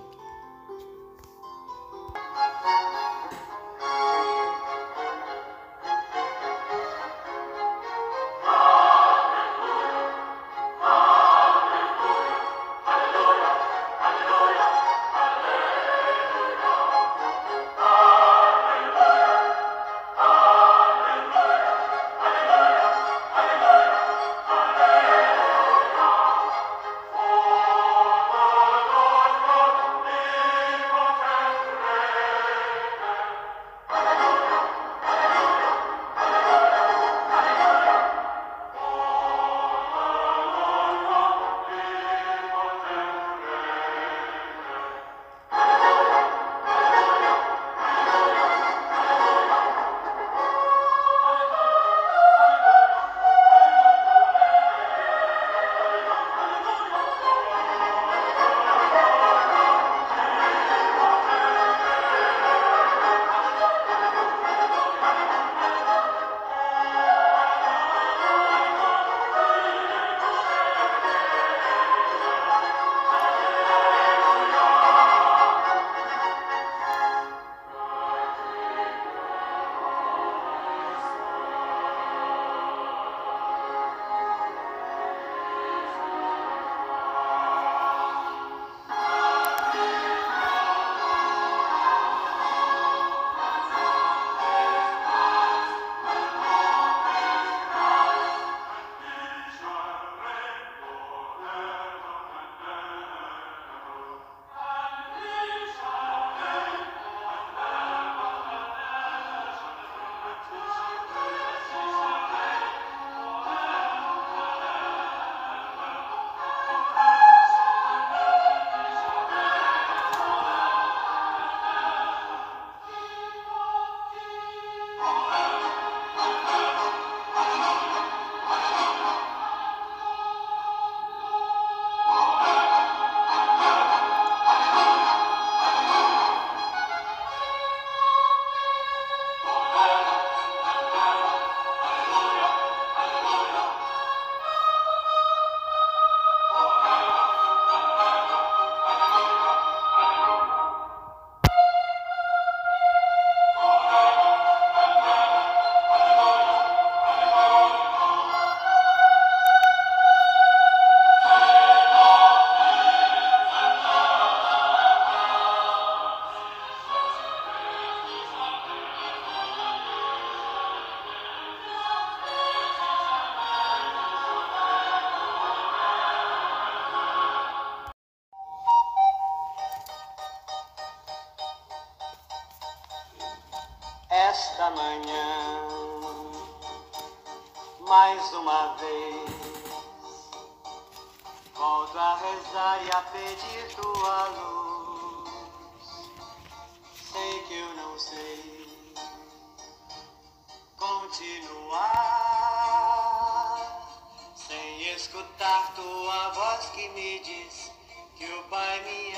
Escutar 205.42 205.74
tua 205.74 206.28
voz 206.28 206.70
que 206.70 206.88
me 206.90 207.18
diz 207.18 207.72
que 208.16 208.24
o 208.24 208.42
Pai 208.44 208.80
me 208.84 209.12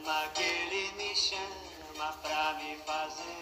ama, 0.00 0.28
que 0.34 0.42
Ele 0.42 0.90
me 0.96 1.14
chama 1.14 2.12
pra 2.22 2.54
me 2.54 2.76
fazer 2.84 3.40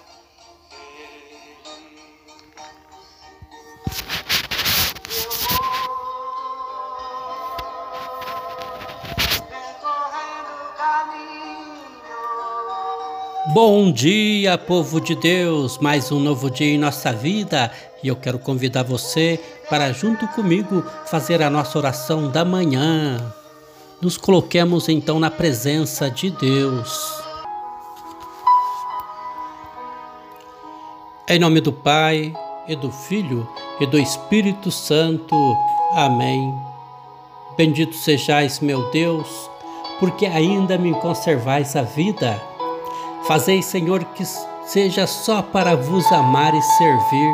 Bom 13.51 13.91
dia, 13.91 14.59
povo 14.59 15.01
de 15.01 15.15
Deus! 15.15 15.79
Mais 15.79 16.13
um 16.13 16.21
novo 16.21 16.51
dia 16.51 16.75
em 16.75 16.77
nossa 16.77 17.15
vida 17.15 17.73
e 18.03 18.09
eu 18.09 18.15
quero 18.15 18.39
convidar 18.39 18.83
você 18.83 19.41
para, 19.71 19.91
junto 19.91 20.29
comigo, 20.29 20.85
fazer 21.07 21.43
a 21.43 21.49
nossa 21.49 21.79
oração 21.79 22.31
da 22.31 22.45
manhã. 22.45 23.17
Nos 24.03 24.19
coloquemos 24.19 24.91
então 24.91 25.19
na 25.19 25.31
presença 25.31 26.11
de 26.11 26.29
Deus. 26.29 27.23
Em 31.27 31.39
nome 31.39 31.63
do 31.63 31.73
Pai, 31.73 32.35
e 32.69 32.77
do 32.77 32.93
Filho, 32.93 33.49
e 33.81 33.87
do 33.87 33.99
Espírito 33.99 34.71
Santo. 34.71 35.35
Amém. 35.95 36.55
Bendito 37.57 37.97
sejais, 37.97 38.61
meu 38.61 38.91
Deus, 38.91 39.27
porque 39.99 40.27
ainda 40.27 40.77
me 40.77 40.93
conservais 41.01 41.75
a 41.75 41.83
vida. 41.83 42.58
Fazei, 43.27 43.63
Senhor, 43.63 44.05
que 44.05 44.25
seja 44.67 45.07
só 45.07 45.43
para 45.43 45.77
vos 45.77 46.11
amar 46.13 46.55
e 46.55 46.63
servir. 46.63 47.33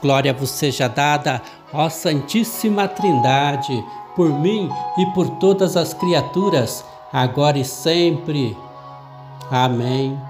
Glória 0.00 0.34
vos 0.34 0.50
seja 0.50 0.88
dada, 0.88 1.40
ó 1.72 1.88
Santíssima 1.88 2.86
Trindade, 2.86 3.84
por 4.14 4.28
mim 4.28 4.70
e 4.98 5.06
por 5.06 5.28
todas 5.30 5.76
as 5.76 5.94
criaturas, 5.94 6.84
agora 7.12 7.58
e 7.58 7.64
sempre. 7.64 8.56
Amém. 9.50 10.20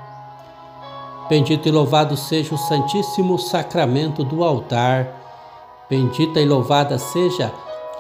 Bendito 1.29 1.69
e 1.69 1.73
louvado 1.73 2.17
seja 2.17 2.55
o 2.55 2.59
Santíssimo 2.59 3.39
Sacramento 3.39 4.23
do 4.23 4.45
altar. 4.45 5.09
Bendita 5.89 6.41
e 6.41 6.47
louvada 6.47 6.99
seja 6.99 7.53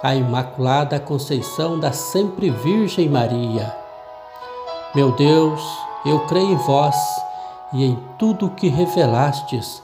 a 0.02 0.14
Imaculada 0.14 1.00
Conceição 1.00 1.80
da 1.80 1.92
Sempre 1.92 2.50
Virgem 2.50 3.09
Maria. 3.09 3.83
Meu 4.94 5.11
Deus, 5.11 5.61
eu 6.07 6.20
creio 6.26 6.52
em 6.52 6.57
vós 6.57 6.96
e 7.72 7.85
em 7.85 7.98
tudo 8.18 8.46
o 8.46 8.50
que 8.50 8.68
revelastes, 8.68 9.83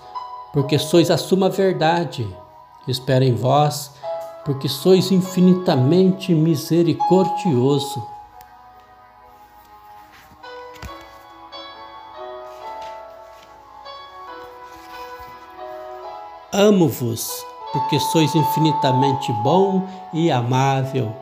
porque 0.52 0.78
sois 0.78 1.10
a 1.10 1.18
suma 1.18 1.48
verdade 1.48 2.28
espero 2.86 3.24
em 3.24 3.34
vós, 3.34 3.92
porque 4.44 4.68
sois 4.68 5.10
infinitamente 5.10 6.34
misericordioso. 6.34 8.02
Amo-vos, 16.52 17.30
porque 17.72 17.98
sois 17.98 18.34
infinitamente 18.34 19.32
bom 19.44 19.86
e 20.12 20.30
amável, 20.30 21.14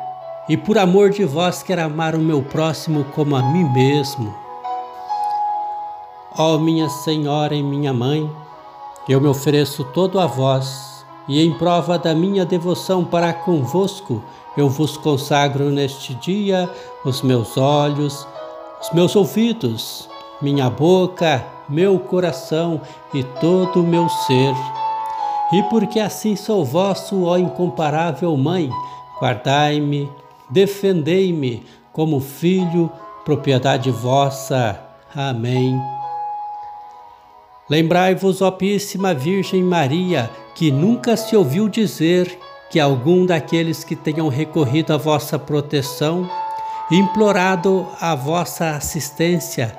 e 0.48 0.56
por 0.56 0.78
amor 0.78 1.10
de 1.10 1.24
vós 1.24 1.62
quero 1.62 1.82
amar 1.82 2.14
o 2.14 2.18
meu 2.18 2.42
próximo 2.42 3.04
como 3.14 3.36
a 3.36 3.42
mim 3.42 3.64
mesmo. 3.64 4.34
Ó 6.36 6.56
minha 6.56 6.88
Senhora 6.88 7.54
e 7.54 7.62
minha 7.62 7.92
Mãe, 7.92 8.30
eu 9.08 9.20
me 9.20 9.28
ofereço 9.28 9.84
todo 9.84 10.18
a 10.18 10.26
vós, 10.26 11.04
e 11.26 11.42
em 11.44 11.52
prova 11.58 11.98
da 11.98 12.14
minha 12.14 12.44
devoção 12.46 13.04
para 13.04 13.32
convosco, 13.32 14.22
eu 14.56 14.68
vos 14.68 14.96
consagro 14.96 15.70
neste 15.70 16.14
dia 16.14 16.70
os 17.04 17.20
meus 17.20 17.56
olhos, 17.58 18.26
os 18.80 18.90
meus 18.92 19.14
ouvidos, 19.14 20.08
minha 20.40 20.70
boca, 20.70 21.44
meu 21.68 21.98
coração 21.98 22.80
e 23.12 23.22
todo 23.22 23.80
o 23.80 23.86
meu 23.86 24.08
ser. 24.08 24.54
E 25.52 25.62
porque 25.64 26.00
assim 26.00 26.36
sou 26.36 26.64
vosso, 26.64 27.24
ó 27.24 27.36
incomparável 27.36 28.36
Mãe, 28.36 28.70
guardai-me, 29.20 30.10
defendei-me 30.50 31.64
como 31.92 32.20
filho, 32.20 32.90
propriedade 33.24 33.90
vossa. 33.90 34.80
Amém. 35.14 35.80
Lembrai-vos, 37.68 38.40
ó 38.40 38.50
Píssima 38.50 39.12
Virgem 39.12 39.62
Maria, 39.62 40.30
que 40.54 40.70
nunca 40.70 41.16
se 41.16 41.36
ouviu 41.36 41.68
dizer 41.68 42.38
que 42.70 42.80
algum 42.80 43.26
daqueles 43.26 43.84
que 43.84 43.96
tenham 43.96 44.28
recorrido 44.28 44.92
à 44.92 44.96
vossa 44.96 45.38
proteção, 45.38 46.28
implorado 46.90 47.86
a 48.00 48.14
vossa 48.14 48.70
assistência 48.70 49.76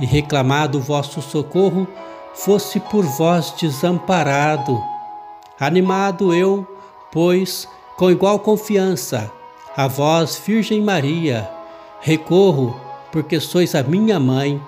e 0.00 0.06
reclamado 0.06 0.78
o 0.78 0.80
vosso 0.80 1.22
socorro, 1.22 1.86
fosse 2.34 2.80
por 2.80 3.04
vós 3.04 3.52
desamparado 3.60 4.78
Animado 5.60 6.32
eu, 6.32 6.64
pois, 7.10 7.68
com 7.96 8.12
igual 8.12 8.38
confiança, 8.38 9.28
a 9.78 9.86
vós, 9.86 10.42
Virgem 10.44 10.82
Maria, 10.82 11.48
recorro, 12.00 12.74
porque 13.12 13.38
sois 13.38 13.76
a 13.76 13.82
minha 13.84 14.18
mãe. 14.18 14.60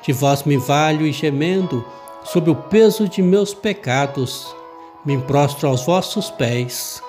De 0.00 0.12
vós 0.12 0.44
me 0.44 0.56
valho 0.56 1.04
e 1.04 1.10
gemendo, 1.10 1.84
sob 2.22 2.48
o 2.48 2.54
peso 2.54 3.08
de 3.08 3.20
meus 3.20 3.52
pecados, 3.52 4.54
me 5.04 5.18
prostro 5.18 5.68
aos 5.68 5.84
vossos 5.84 6.30
pés. 6.30 7.02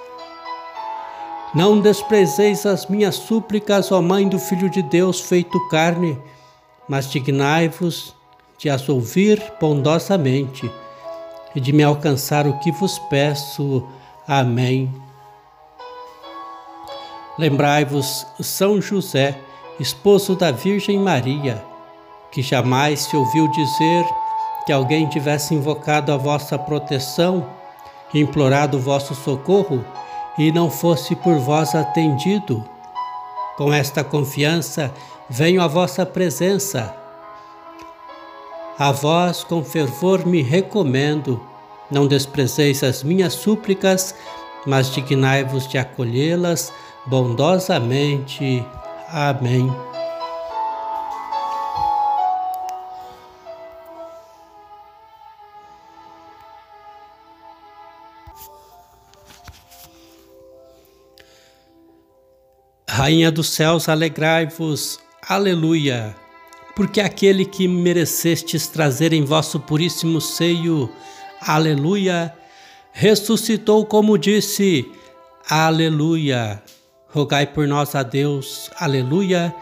Não 1.54 1.80
desprezeis 1.80 2.66
as 2.66 2.88
minhas 2.88 3.14
súplicas, 3.14 3.92
ó 3.92 4.02
Mãe 4.02 4.28
do 4.28 4.40
Filho 4.40 4.68
de 4.68 4.82
Deus 4.82 5.22
feito 5.22 5.70
carne, 5.70 6.18
mas 6.90 7.12
dignai-vos 7.12 8.16
de 8.58 8.72
as 8.72 8.90
ouvir 8.90 9.40
bondosamente 9.62 10.72
e 11.54 11.60
de 11.60 11.72
me 11.72 11.84
alcançar 11.84 12.48
o 12.48 12.58
que 12.58 12.72
vos 12.72 12.98
peço. 13.08 13.88
Amém. 14.28 15.03
Lembrai-vos, 17.38 18.26
São 18.40 18.82
José, 18.82 19.38
esposo 19.80 20.36
da 20.36 20.52
Virgem 20.52 21.00
Maria, 21.00 21.64
que 22.32 22.42
jamais 22.42 23.02
se 23.02 23.16
ouviu 23.16 23.48
dizer 23.48 24.06
que 24.66 24.72
alguém 24.72 25.08
tivesse 25.08 25.54
invocado 25.54 26.12
a 26.12 26.18
vossa 26.18 26.58
proteção, 26.58 27.50
implorado 28.14 28.78
o 28.78 28.82
vosso 28.82 29.16
socorro 29.16 29.84
e 30.38 30.52
não 30.52 30.70
fosse 30.70 31.16
por 31.16 31.40
vós 31.40 31.74
atendido. 31.74 32.64
Com 33.58 33.74
esta 33.74 34.04
confiança 34.04 34.94
venho 35.30 35.62
à 35.62 35.68
vossa 35.68 36.06
presença 36.06 37.04
a 38.78 38.92
vós 38.92 39.44
com 39.44 39.64
fervor 39.64 40.26
me 40.26 40.42
recomendo, 40.42 41.40
não 41.92 42.08
desprezeis 42.08 42.84
as 42.84 43.04
minhas 43.04 43.34
súplicas, 43.34 44.16
mas 44.66 44.90
dignai-vos 44.90 45.68
de 45.68 45.78
acolhê-las 45.78 46.74
bondosamente. 47.06 48.66
Amém. 49.10 49.72
Rainha 62.90 63.32
dos 63.32 63.50
céus, 63.50 63.90
alegrai-vos. 63.90 65.00
Aleluia 65.28 66.16
porque 66.76 67.00
aquele 67.00 67.46
que 67.46 67.68
merecestes 67.68 68.68
trazer 68.68 69.14
em 69.14 69.24
vosso 69.24 69.60
puríssimo 69.60 70.20
seio, 70.20 70.90
aleluia, 71.40 72.34
ressuscitou 72.92 73.86
como 73.86 74.18
disse, 74.18 74.90
aleluia. 75.48 76.62
Rogai 77.14 77.46
por 77.46 77.68
nós 77.68 77.94
a 77.94 78.02
Deus, 78.02 78.72
aleluia. 78.80 79.54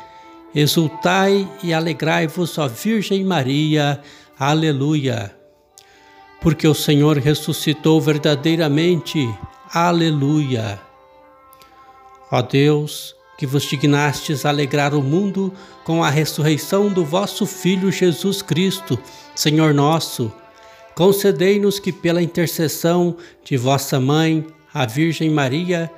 Exultai 0.56 1.46
e 1.62 1.74
alegrai-vos, 1.74 2.58
ó 2.58 2.66
Virgem 2.66 3.26
Maria, 3.26 4.00
aleluia. 4.40 5.36
Porque 6.40 6.66
o 6.66 6.74
Senhor 6.74 7.18
ressuscitou 7.18 8.00
verdadeiramente, 8.00 9.28
aleluia. 9.74 10.80
Ó 12.32 12.42
Deus, 12.42 13.14
que 13.38 13.46
vos 13.46 13.64
dignastes 13.64 14.46
alegrar 14.46 14.96
o 14.96 15.04
mundo 15.04 15.54
com 15.84 16.02
a 16.02 16.10
ressurreição 16.10 16.88
do 16.88 17.04
vosso 17.04 17.46
Filho 17.46 17.92
Jesus 17.92 18.42
Cristo, 18.42 18.98
Senhor 19.36 19.74
nosso. 19.74 20.32
Concedei-nos 20.96 21.80
que, 21.80 21.92
pela 21.92 22.24
intercessão 22.24 23.18
de 23.44 23.58
vossa 23.58 24.00
Mãe, 24.00 24.48
a 24.74 24.86
Virgem 24.86 25.30
Maria, 25.30 25.92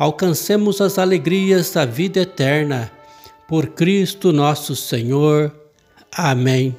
alcancemos 0.00 0.80
as 0.80 0.98
alegrias 0.98 1.72
da 1.72 1.84
vida 1.84 2.20
eterna. 2.20 2.90
Por 3.46 3.66
Cristo 3.66 4.32
nosso 4.32 4.74
Senhor. 4.74 5.54
Amém. 6.10 6.74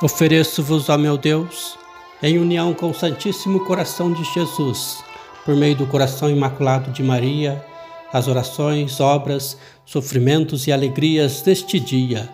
Ofereço-vos, 0.00 0.88
ó 0.88 0.96
meu 0.96 1.18
Deus, 1.18 1.76
em 2.22 2.38
união 2.38 2.74
com 2.74 2.90
o 2.90 2.94
Santíssimo 2.94 3.64
Coração 3.64 4.12
de 4.12 4.22
Jesus, 4.32 5.02
por 5.44 5.56
meio 5.56 5.74
do 5.74 5.86
coração 5.86 6.30
imaculado 6.30 6.92
de 6.92 7.02
Maria, 7.02 7.64
as 8.12 8.28
orações, 8.28 9.00
obras, 9.00 9.56
sofrimentos 9.84 10.68
e 10.68 10.72
alegrias 10.72 11.42
deste 11.42 11.80
dia, 11.80 12.28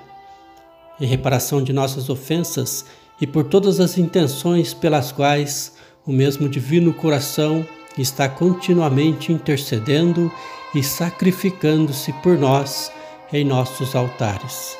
em 1.00 1.06
reparação 1.06 1.62
de 1.62 1.72
nossas 1.72 2.08
ofensas 2.08 2.84
e 3.20 3.26
por 3.26 3.44
todas 3.44 3.80
as 3.80 3.98
intenções 3.98 4.74
pelas 4.74 5.12
quais 5.12 5.72
o 6.06 6.12
mesmo 6.12 6.48
Divino 6.48 6.92
Coração 6.92 7.66
está 7.96 8.28
continuamente 8.28 9.32
intercedendo 9.32 10.30
e 10.74 10.82
sacrificando-se 10.82 12.12
por 12.14 12.38
nós 12.38 12.92
em 13.32 13.44
nossos 13.44 13.94
altares. 13.94 14.76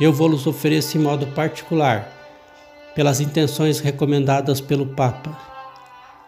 Eu 0.00 0.12
vou-los 0.12 0.46
oferecer 0.46 0.98
em 0.98 1.02
modo 1.02 1.26
particular 1.28 2.10
pelas 2.94 3.20
intenções 3.20 3.80
recomendadas 3.80 4.60
pelo 4.60 4.86
Papa 4.86 5.38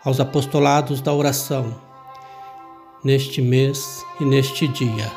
aos 0.05 0.21
apostolados 0.21 1.01
da 1.01 1.13
oração 1.13 1.75
neste 3.03 3.41
mês 3.41 4.05
e 4.21 4.25
neste 4.25 4.69
dia. 4.69 5.11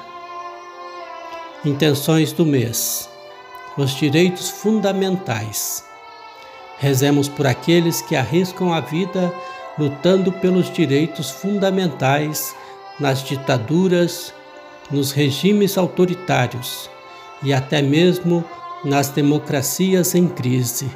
Intenções 1.65 2.31
do 2.31 2.45
mês: 2.45 3.09
os 3.77 3.91
direitos 3.91 4.49
fundamentais. 4.49 5.85
Rezemos 6.79 7.29
por 7.29 7.45
aqueles 7.45 8.01
que 8.01 8.15
arriscam 8.15 8.73
a 8.73 8.79
vida 8.79 9.33
lutando 9.77 10.31
pelos 10.31 10.71
direitos 10.71 11.29
fundamentais 11.29 12.55
nas 12.99 13.23
ditaduras, 13.23 14.33
nos 14.89 15.11
regimes 15.11 15.77
autoritários 15.77 16.89
e 17.43 17.53
até 17.53 17.81
mesmo 17.81 18.43
nas 18.83 19.09
democracias 19.09 20.15
em 20.15 20.27
crise. 20.27 20.89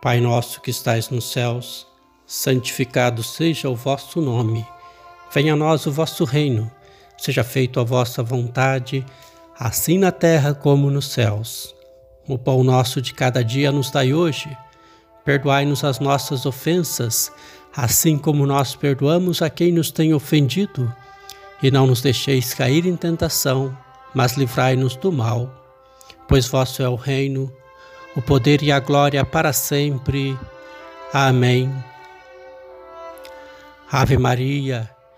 Pai 0.00 0.18
nosso 0.18 0.62
que 0.62 0.70
estais 0.70 1.10
nos 1.10 1.30
céus, 1.30 1.86
santificado 2.26 3.22
seja 3.22 3.68
o 3.68 3.76
vosso 3.76 4.20
nome. 4.20 4.66
Venha 5.32 5.52
a 5.52 5.56
nós 5.56 5.86
o 5.86 5.92
vosso 5.92 6.24
reino. 6.24 6.70
Seja 7.16 7.44
feita 7.44 7.80
a 7.80 7.84
vossa 7.84 8.22
vontade, 8.22 9.04
assim 9.58 9.98
na 9.98 10.10
terra 10.10 10.54
como 10.54 10.90
nos 10.90 11.12
céus. 11.12 11.74
O 12.26 12.38
pão 12.38 12.64
nosso 12.64 13.00
de 13.00 13.14
cada 13.14 13.44
dia 13.44 13.70
nos 13.70 13.90
dai 13.90 14.12
hoje. 14.12 14.48
Perdoai-nos 15.24 15.84
as 15.84 16.00
nossas 16.00 16.46
ofensas, 16.46 17.30
assim 17.76 18.16
como 18.16 18.46
nós 18.46 18.74
perdoamos 18.74 19.42
a 19.42 19.50
quem 19.50 19.70
nos 19.70 19.90
tem 19.90 20.14
ofendido. 20.14 20.92
E 21.62 21.70
não 21.70 21.86
nos 21.86 22.00
deixeis 22.00 22.54
cair 22.54 22.86
em 22.86 22.96
tentação, 22.96 23.76
mas 24.14 24.36
livrai-nos 24.36 24.96
do 24.96 25.12
mal. 25.12 25.48
Pois 26.26 26.48
vosso 26.48 26.82
é 26.82 26.88
o 26.88 26.96
reino, 26.96 27.52
o 28.16 28.22
poder 28.22 28.62
e 28.62 28.72
a 28.72 28.80
glória 28.80 29.24
para 29.24 29.52
sempre. 29.52 30.38
Amém. 31.12 31.72
Ave 33.92 34.16
Maria, 34.16 34.88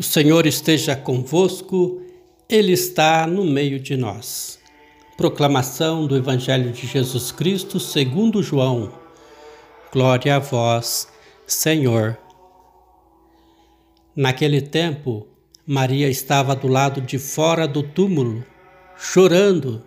O 0.00 0.02
Senhor 0.02 0.46
esteja 0.46 0.96
convosco 0.96 2.00
ele 2.48 2.72
está 2.72 3.26
no 3.26 3.44
meio 3.44 3.78
de 3.78 3.98
nós. 3.98 4.58
Proclamação 5.14 6.06
do 6.06 6.16
Evangelho 6.16 6.72
de 6.72 6.86
Jesus 6.86 7.30
Cristo 7.30 7.78
segundo 7.78 8.42
João. 8.42 8.94
Glória 9.92 10.36
a 10.36 10.38
vós, 10.38 11.06
Senhor. 11.46 12.16
Naquele 14.16 14.62
tempo, 14.62 15.26
Maria 15.66 16.08
estava 16.08 16.56
do 16.56 16.66
lado 16.66 17.02
de 17.02 17.18
fora 17.18 17.68
do 17.68 17.82
túmulo, 17.82 18.42
chorando. 18.96 19.82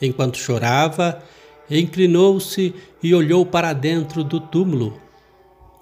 Enquanto 0.00 0.38
chorava, 0.38 1.22
inclinou-se 1.70 2.74
e 3.02 3.14
olhou 3.14 3.44
para 3.44 3.74
dentro 3.74 4.24
do 4.24 4.40
túmulo. 4.40 4.98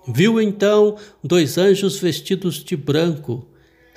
Viu 0.08 0.40
então 0.40 0.96
dois 1.22 1.56
anjos 1.56 2.00
vestidos 2.00 2.64
de 2.64 2.76
branco, 2.76 3.46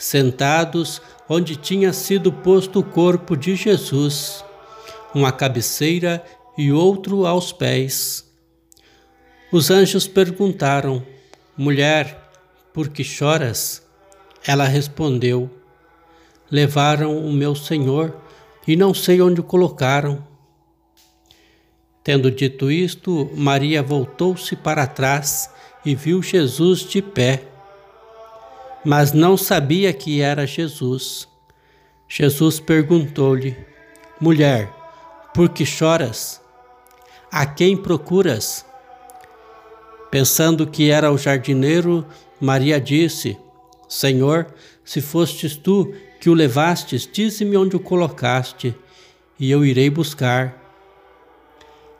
sentados 0.03 1.01
onde 1.29 1.55
tinha 1.55 1.93
sido 1.93 2.31
posto 2.31 2.79
o 2.79 2.83
corpo 2.83 3.37
de 3.37 3.55
Jesus, 3.55 4.43
uma 5.15 5.31
cabeceira 5.31 6.21
e 6.57 6.73
outro 6.73 7.25
aos 7.25 7.53
pés. 7.53 8.29
Os 9.49 9.71
anjos 9.71 10.05
perguntaram: 10.05 11.05
Mulher, 11.55 12.29
por 12.73 12.89
que 12.89 13.01
choras? 13.01 13.81
Ela 14.45 14.65
respondeu: 14.65 15.49
Levaram 16.51 17.17
o 17.17 17.31
meu 17.31 17.55
Senhor 17.55 18.13
e 18.67 18.75
não 18.75 18.93
sei 18.93 19.21
onde 19.21 19.39
o 19.39 19.43
colocaram. 19.43 20.27
Tendo 22.03 22.29
dito 22.29 22.69
isto, 22.69 23.31
Maria 23.33 23.81
voltou-se 23.81 24.53
para 24.57 24.85
trás 24.85 25.49
e 25.85 25.95
viu 25.95 26.21
Jesus 26.21 26.81
de 26.81 27.01
pé 27.01 27.52
mas 28.83 29.13
não 29.13 29.37
sabia 29.37 29.93
que 29.93 30.21
era 30.21 30.45
Jesus. 30.45 31.27
Jesus 32.07 32.59
perguntou-lhe: 32.59 33.57
Mulher, 34.19 34.71
por 35.33 35.49
que 35.49 35.65
choras? 35.65 36.41
A 37.31 37.45
quem 37.45 37.75
procuras? 37.75 38.65
Pensando 40.11 40.67
que 40.67 40.91
era 40.91 41.11
o 41.11 41.17
jardineiro, 41.17 42.05
Maria 42.39 42.79
disse: 42.79 43.37
Senhor, 43.87 44.53
se 44.83 45.01
fostes 45.01 45.55
tu 45.55 45.93
que 46.19 46.29
o 46.29 46.33
levastes, 46.33 47.09
dize-me 47.11 47.57
onde 47.57 47.75
o 47.75 47.79
colocaste, 47.79 48.75
e 49.39 49.49
eu 49.49 49.65
irei 49.65 49.89
buscar. 49.89 50.55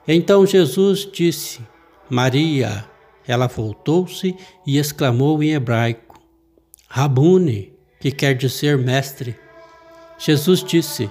Então 0.06 0.46
Jesus 0.46 1.08
disse: 1.10 1.60
Maria. 2.08 2.92
Ela 3.26 3.46
voltou-se 3.46 4.36
e 4.66 4.76
exclamou 4.76 5.42
em 5.42 5.54
hebraico: 5.54 6.03
Rabune, 6.96 7.72
que 7.98 8.12
quer 8.12 8.36
dizer 8.36 8.78
mestre. 8.78 9.36
Jesus 10.16 10.62
disse: 10.62 11.10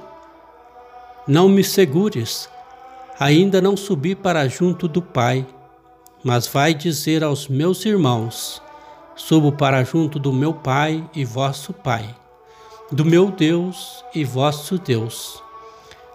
Não 1.27 1.49
me 1.49 1.61
segures, 1.61 2.49
ainda 3.19 3.59
não 3.61 3.75
subi 3.75 4.15
para 4.15 4.47
junto 4.47 4.88
do 4.88 5.01
Pai, 5.01 5.45
mas 6.23 6.47
vai 6.47 6.73
dizer 6.73 7.21
aos 7.21 7.49
meus 7.49 7.84
irmãos: 7.84 8.61
Subo 9.13 9.51
para 9.51 9.84
junto 9.84 10.17
do 10.17 10.31
meu 10.31 10.53
Pai 10.53 11.05
e 11.13 11.25
vosso 11.25 11.73
Pai, 11.73 12.15
do 12.89 13.03
meu 13.03 13.29
Deus 13.29 14.05
e 14.15 14.23
vosso 14.23 14.77
Deus. 14.77 15.43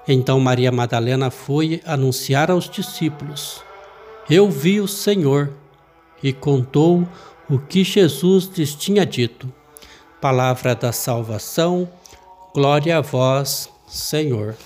Então 0.09 0.41
Maria 0.41 0.73
Madalena 0.73 1.31
foi 1.31 1.83
anunciar 1.85 2.51
aos 2.51 2.71
discípulos: 2.71 3.63
Eu 4.31 4.49
vi 4.49 4.81
o 4.81 4.89
Senhor, 4.89 5.53
e 6.23 6.33
contou 6.33 7.07
o 7.51 7.59
que 7.59 7.85
Jesus 7.85 8.51
lhes 8.57 8.75
tinha 8.75 9.05
dito. 9.05 9.58
Palavra 10.21 10.75
da 10.75 10.91
salvação, 10.91 11.89
glória 12.53 12.99
a 12.99 13.01
vós, 13.01 13.71
Senhor. 13.87 14.57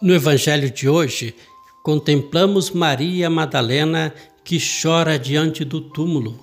No 0.00 0.14
Evangelho 0.14 0.70
de 0.70 0.88
hoje, 0.88 1.36
contemplamos 1.82 2.70
Maria 2.70 3.28
Madalena 3.28 4.14
que 4.42 4.58
chora 4.58 5.18
diante 5.18 5.62
do 5.62 5.82
túmulo, 5.82 6.42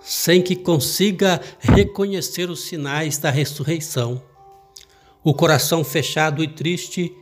sem 0.00 0.42
que 0.42 0.56
consiga 0.56 1.40
reconhecer 1.60 2.50
os 2.50 2.62
sinais 2.62 3.18
da 3.18 3.30
ressurreição. 3.30 4.29
O 5.22 5.34
coração 5.34 5.84
fechado 5.84 6.42
e 6.42 6.48
triste 6.48 7.14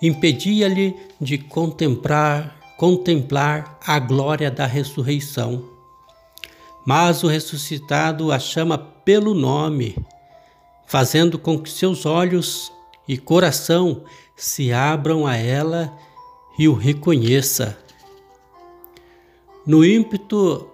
impedia-lhe 0.00 0.94
de 1.20 1.36
contemplar, 1.36 2.56
contemplar 2.78 3.78
a 3.84 3.98
glória 3.98 4.50
da 4.50 4.66
ressurreição. 4.66 5.68
Mas 6.86 7.24
o 7.24 7.26
ressuscitado 7.26 8.30
a 8.30 8.38
chama 8.38 8.78
pelo 8.78 9.34
nome, 9.34 9.96
fazendo 10.86 11.38
com 11.38 11.60
que 11.60 11.70
seus 11.70 12.06
olhos 12.06 12.72
e 13.06 13.18
coração 13.18 14.04
se 14.36 14.72
abram 14.72 15.26
a 15.26 15.36
ela 15.36 15.92
e 16.58 16.68
o 16.68 16.74
reconheça. 16.74 17.76
No 19.66 19.84
ímpeto 19.84 20.68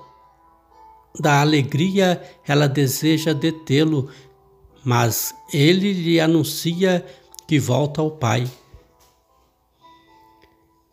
da 1.18 1.41
alegria, 1.41 2.22
ela 2.47 2.68
deseja 2.68 3.33
detê-lo, 3.33 4.11
mas 4.87 5.34
ele 5.53 5.93
lhe 5.93 6.20
anuncia 6.20 7.05
que 7.49 7.59
volta 7.59 8.01
ao 8.01 8.09
Pai. 8.09 8.49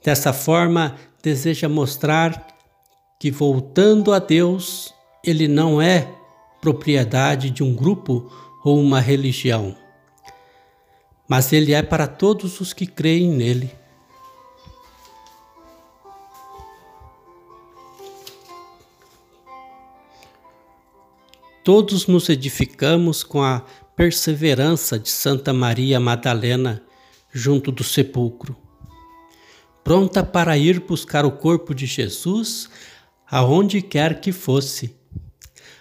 Dessa 0.03 0.33
forma, 0.33 0.95
deseja 1.21 1.69
mostrar 1.69 2.47
que, 3.19 3.29
voltando 3.29 4.11
a 4.11 4.17
Deus, 4.17 4.91
ele 5.23 5.47
não 5.47 5.79
é 5.79 6.11
propriedade 6.59 7.51
de 7.51 7.61
um 7.61 7.75
grupo 7.75 8.31
ou 8.65 8.81
uma 8.81 8.99
religião, 8.99 9.77
mas 11.29 11.53
ele 11.53 11.71
é 11.71 11.83
para 11.83 12.07
todos 12.07 12.59
os 12.59 12.73
que 12.73 12.87
creem 12.87 13.29
nele. 13.29 13.71
Todos 21.63 22.07
nos 22.07 22.27
edificamos 22.27 23.23
com 23.23 23.41
a 23.41 23.63
perseverança 23.95 24.97
de 24.97 25.09
Santa 25.09 25.53
Maria 25.53 25.99
Madalena 25.99 26.81
junto 27.31 27.71
do 27.71 27.83
sepulcro 27.83 28.63
pronta 29.83 30.23
para 30.23 30.57
ir 30.57 30.79
buscar 30.79 31.25
o 31.25 31.31
corpo 31.31 31.75
de 31.75 31.85
Jesus 31.85 32.69
aonde 33.29 33.81
quer 33.81 34.21
que 34.21 34.31
fosse. 34.31 34.95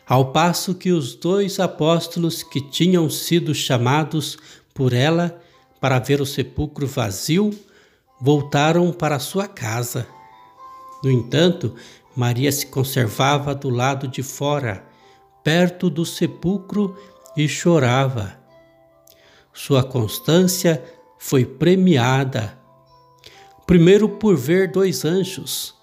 Ao 0.06 0.32
passo 0.32 0.74
que 0.74 0.90
os 0.90 1.14
dois 1.14 1.60
apóstolos 1.60 2.42
que 2.42 2.60
tinham 2.60 3.08
sido 3.08 3.54
chamados 3.54 4.36
por 4.74 4.92
ela 4.92 5.40
para 5.80 5.98
ver 5.98 6.20
o 6.20 6.26
sepulcro 6.26 6.86
vazio 6.86 7.50
voltaram 8.20 8.92
para 8.92 9.18
sua 9.18 9.46
casa. 9.46 10.06
No 11.02 11.10
entanto, 11.10 11.74
Maria 12.16 12.50
se 12.50 12.66
conservava 12.66 13.54
do 13.54 13.70
lado 13.70 14.06
de 14.06 14.22
fora, 14.22 14.84
perto 15.42 15.88
do 15.88 16.04
sepulcro, 16.04 16.96
e 17.36 17.48
chorava. 17.48 18.36
Sua 19.52 19.82
constância 19.84 20.82
foi 21.18 21.44
premiada 21.44 22.62
Primeiro, 23.66 24.08
por 24.08 24.36
ver 24.36 24.70
dois 24.70 25.04
anjos 25.04 25.74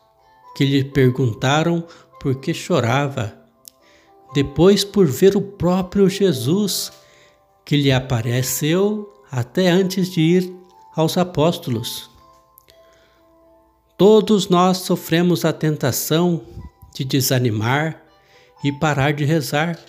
que 0.55 0.65
lhe 0.65 0.83
perguntaram 0.83 1.83
por 2.19 2.35
que 2.35 2.53
chorava. 2.53 3.33
Depois, 4.33 4.83
por 4.83 5.07
ver 5.07 5.35
o 5.35 5.41
próprio 5.41 6.07
Jesus, 6.09 6.91
que 7.65 7.77
lhe 7.77 7.91
apareceu 7.91 9.11
até 9.31 9.69
antes 9.69 10.11
de 10.11 10.21
ir 10.21 10.55
aos 10.95 11.17
apóstolos. 11.17 12.09
Todos 13.97 14.49
nós 14.49 14.79
sofremos 14.79 15.43
a 15.43 15.53
tentação 15.53 16.41
de 16.93 17.03
desanimar 17.03 18.03
e 18.63 18.71
parar 18.71 19.13
de 19.13 19.23
rezar 19.23 19.79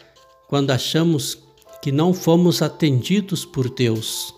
quando 0.49 0.71
achamos 0.71 1.39
que 1.83 1.91
não 1.91 2.13
fomos 2.13 2.63
atendidos 2.63 3.45
por 3.45 3.71
Deus. 3.71 4.35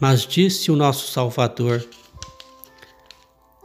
Mas 0.00 0.26
disse 0.26 0.70
o 0.70 0.76
nosso 0.76 1.10
Salvador: 1.12 1.86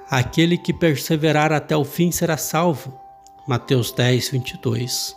Aquele 0.09 0.57
que 0.57 0.73
perseverar 0.73 1.51
até 1.51 1.75
o 1.75 1.83
fim 1.83 2.11
será 2.11 2.37
salvo. 2.37 2.97
Mateus 3.47 3.91
10, 3.91 4.29
22. 4.29 5.15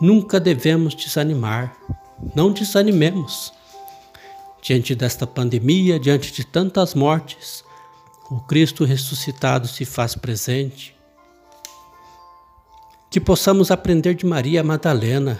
Nunca 0.00 0.40
devemos 0.40 0.94
desanimar, 0.94 1.76
não 2.34 2.52
desanimemos. 2.52 3.52
Diante 4.62 4.94
desta 4.94 5.26
pandemia, 5.26 5.98
diante 5.98 6.32
de 6.32 6.44
tantas 6.44 6.94
mortes, 6.94 7.64
o 8.30 8.40
Cristo 8.40 8.84
ressuscitado 8.84 9.68
se 9.68 9.84
faz 9.84 10.14
presente. 10.14 10.96
Que 13.10 13.20
possamos 13.20 13.70
aprender 13.70 14.14
de 14.14 14.24
Maria 14.24 14.62
Madalena, 14.62 15.38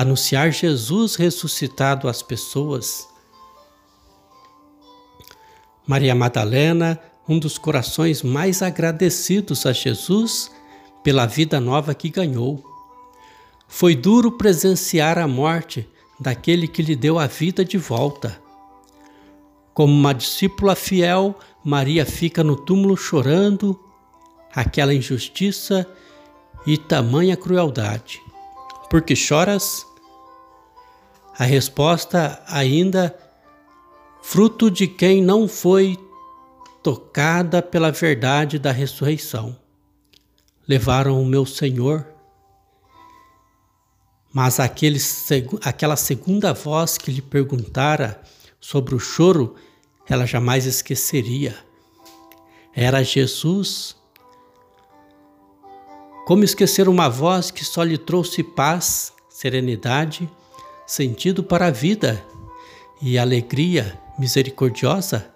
anunciar 0.00 0.50
Jesus 0.50 1.14
ressuscitado 1.14 2.08
às 2.08 2.20
pessoas. 2.20 3.08
Maria 5.86 6.16
Madalena, 6.16 6.98
um 7.28 7.38
dos 7.38 7.58
corações 7.58 8.20
mais 8.20 8.60
agradecidos 8.60 9.64
a 9.64 9.72
Jesus 9.72 10.50
pela 11.04 11.26
vida 11.26 11.60
nova 11.60 11.94
que 11.94 12.08
ganhou. 12.08 12.60
Foi 13.68 13.94
duro 13.94 14.32
presenciar 14.32 15.16
a 15.16 15.28
morte 15.28 15.88
daquele 16.18 16.66
que 16.66 16.82
lhe 16.82 16.96
deu 16.96 17.16
a 17.16 17.28
vida 17.28 17.64
de 17.64 17.78
volta. 17.78 18.36
Como 19.72 19.92
uma 19.92 20.12
discípula 20.12 20.74
fiel, 20.74 21.38
Maria 21.62 22.04
fica 22.04 22.42
no 22.42 22.56
túmulo 22.56 22.96
chorando 22.96 23.78
aquela 24.52 24.92
injustiça 24.92 25.86
e 26.66 26.76
tamanha 26.76 27.36
crueldade. 27.36 28.23
Por 28.94 29.02
que 29.02 29.16
choras? 29.16 29.84
A 31.36 31.42
resposta 31.42 32.40
ainda 32.46 33.12
fruto 34.22 34.70
de 34.70 34.86
quem 34.86 35.20
não 35.20 35.48
foi 35.48 35.98
tocada 36.80 37.60
pela 37.60 37.90
verdade 37.90 38.56
da 38.56 38.70
ressurreição. 38.70 39.58
Levaram 40.68 41.20
o 41.20 41.26
meu 41.26 41.44
Senhor 41.44 42.06
mas 44.32 44.60
aquele, 44.60 45.00
aquela 45.64 45.96
segunda 45.96 46.52
voz 46.52 46.96
que 46.96 47.10
lhe 47.10 47.20
perguntara 47.20 48.22
sobre 48.60 48.94
o 48.94 49.00
choro, 49.00 49.56
ela 50.08 50.24
jamais 50.24 50.66
esqueceria. 50.66 51.58
Era 52.72 53.02
Jesus. 53.02 53.96
Como 56.24 56.42
esquecer 56.42 56.88
uma 56.88 57.06
voz 57.08 57.50
que 57.50 57.62
só 57.62 57.82
lhe 57.82 57.98
trouxe 57.98 58.42
paz, 58.42 59.12
serenidade, 59.28 60.28
sentido 60.86 61.44
para 61.44 61.66
a 61.66 61.70
vida 61.70 62.24
e 63.02 63.18
alegria 63.18 64.00
misericordiosa? 64.18 65.30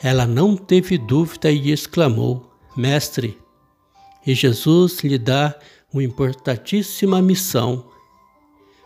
Ela 0.00 0.24
não 0.24 0.56
teve 0.56 0.96
dúvida 0.96 1.50
e 1.50 1.72
exclamou: 1.72 2.48
Mestre, 2.76 3.36
e 4.24 4.34
Jesus 4.34 5.00
lhe 5.00 5.18
dá 5.18 5.58
uma 5.92 6.04
importantíssima 6.04 7.20
missão. 7.20 7.84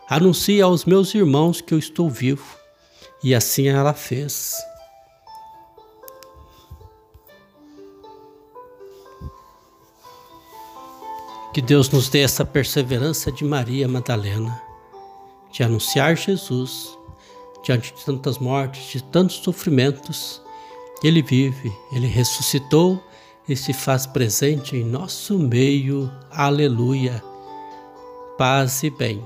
Anuncie 0.09 0.61
aos 0.61 0.83
meus 0.83 1.13
irmãos 1.13 1.61
que 1.61 1.75
eu 1.75 1.79
estou 1.79 2.09
vivo. 2.09 2.57
E 3.23 3.35
assim 3.35 3.67
ela 3.67 3.93
fez. 3.93 4.55
Que 11.55 11.61
Deus 11.61 11.89
nos 11.89 12.09
dê 12.09 12.19
essa 12.19 12.43
perseverança 12.43 13.31
de 13.31 13.45
Maria 13.45 13.87
Madalena, 13.87 14.61
de 15.53 15.63
anunciar 15.63 16.17
Jesus 16.17 16.99
diante 17.63 17.95
de 17.95 18.03
tantas 18.03 18.37
mortes, 18.39 18.91
de 18.91 19.01
tantos 19.01 19.37
sofrimentos. 19.37 20.41
Ele 21.01 21.21
vive, 21.21 21.71
ele 21.93 22.07
ressuscitou 22.07 23.01
e 23.47 23.55
se 23.55 23.71
faz 23.71 24.05
presente 24.05 24.75
em 24.75 24.83
nosso 24.83 25.39
meio. 25.39 26.11
Aleluia. 26.29 27.23
Paz 28.37 28.83
e 28.83 28.89
bem. 28.89 29.25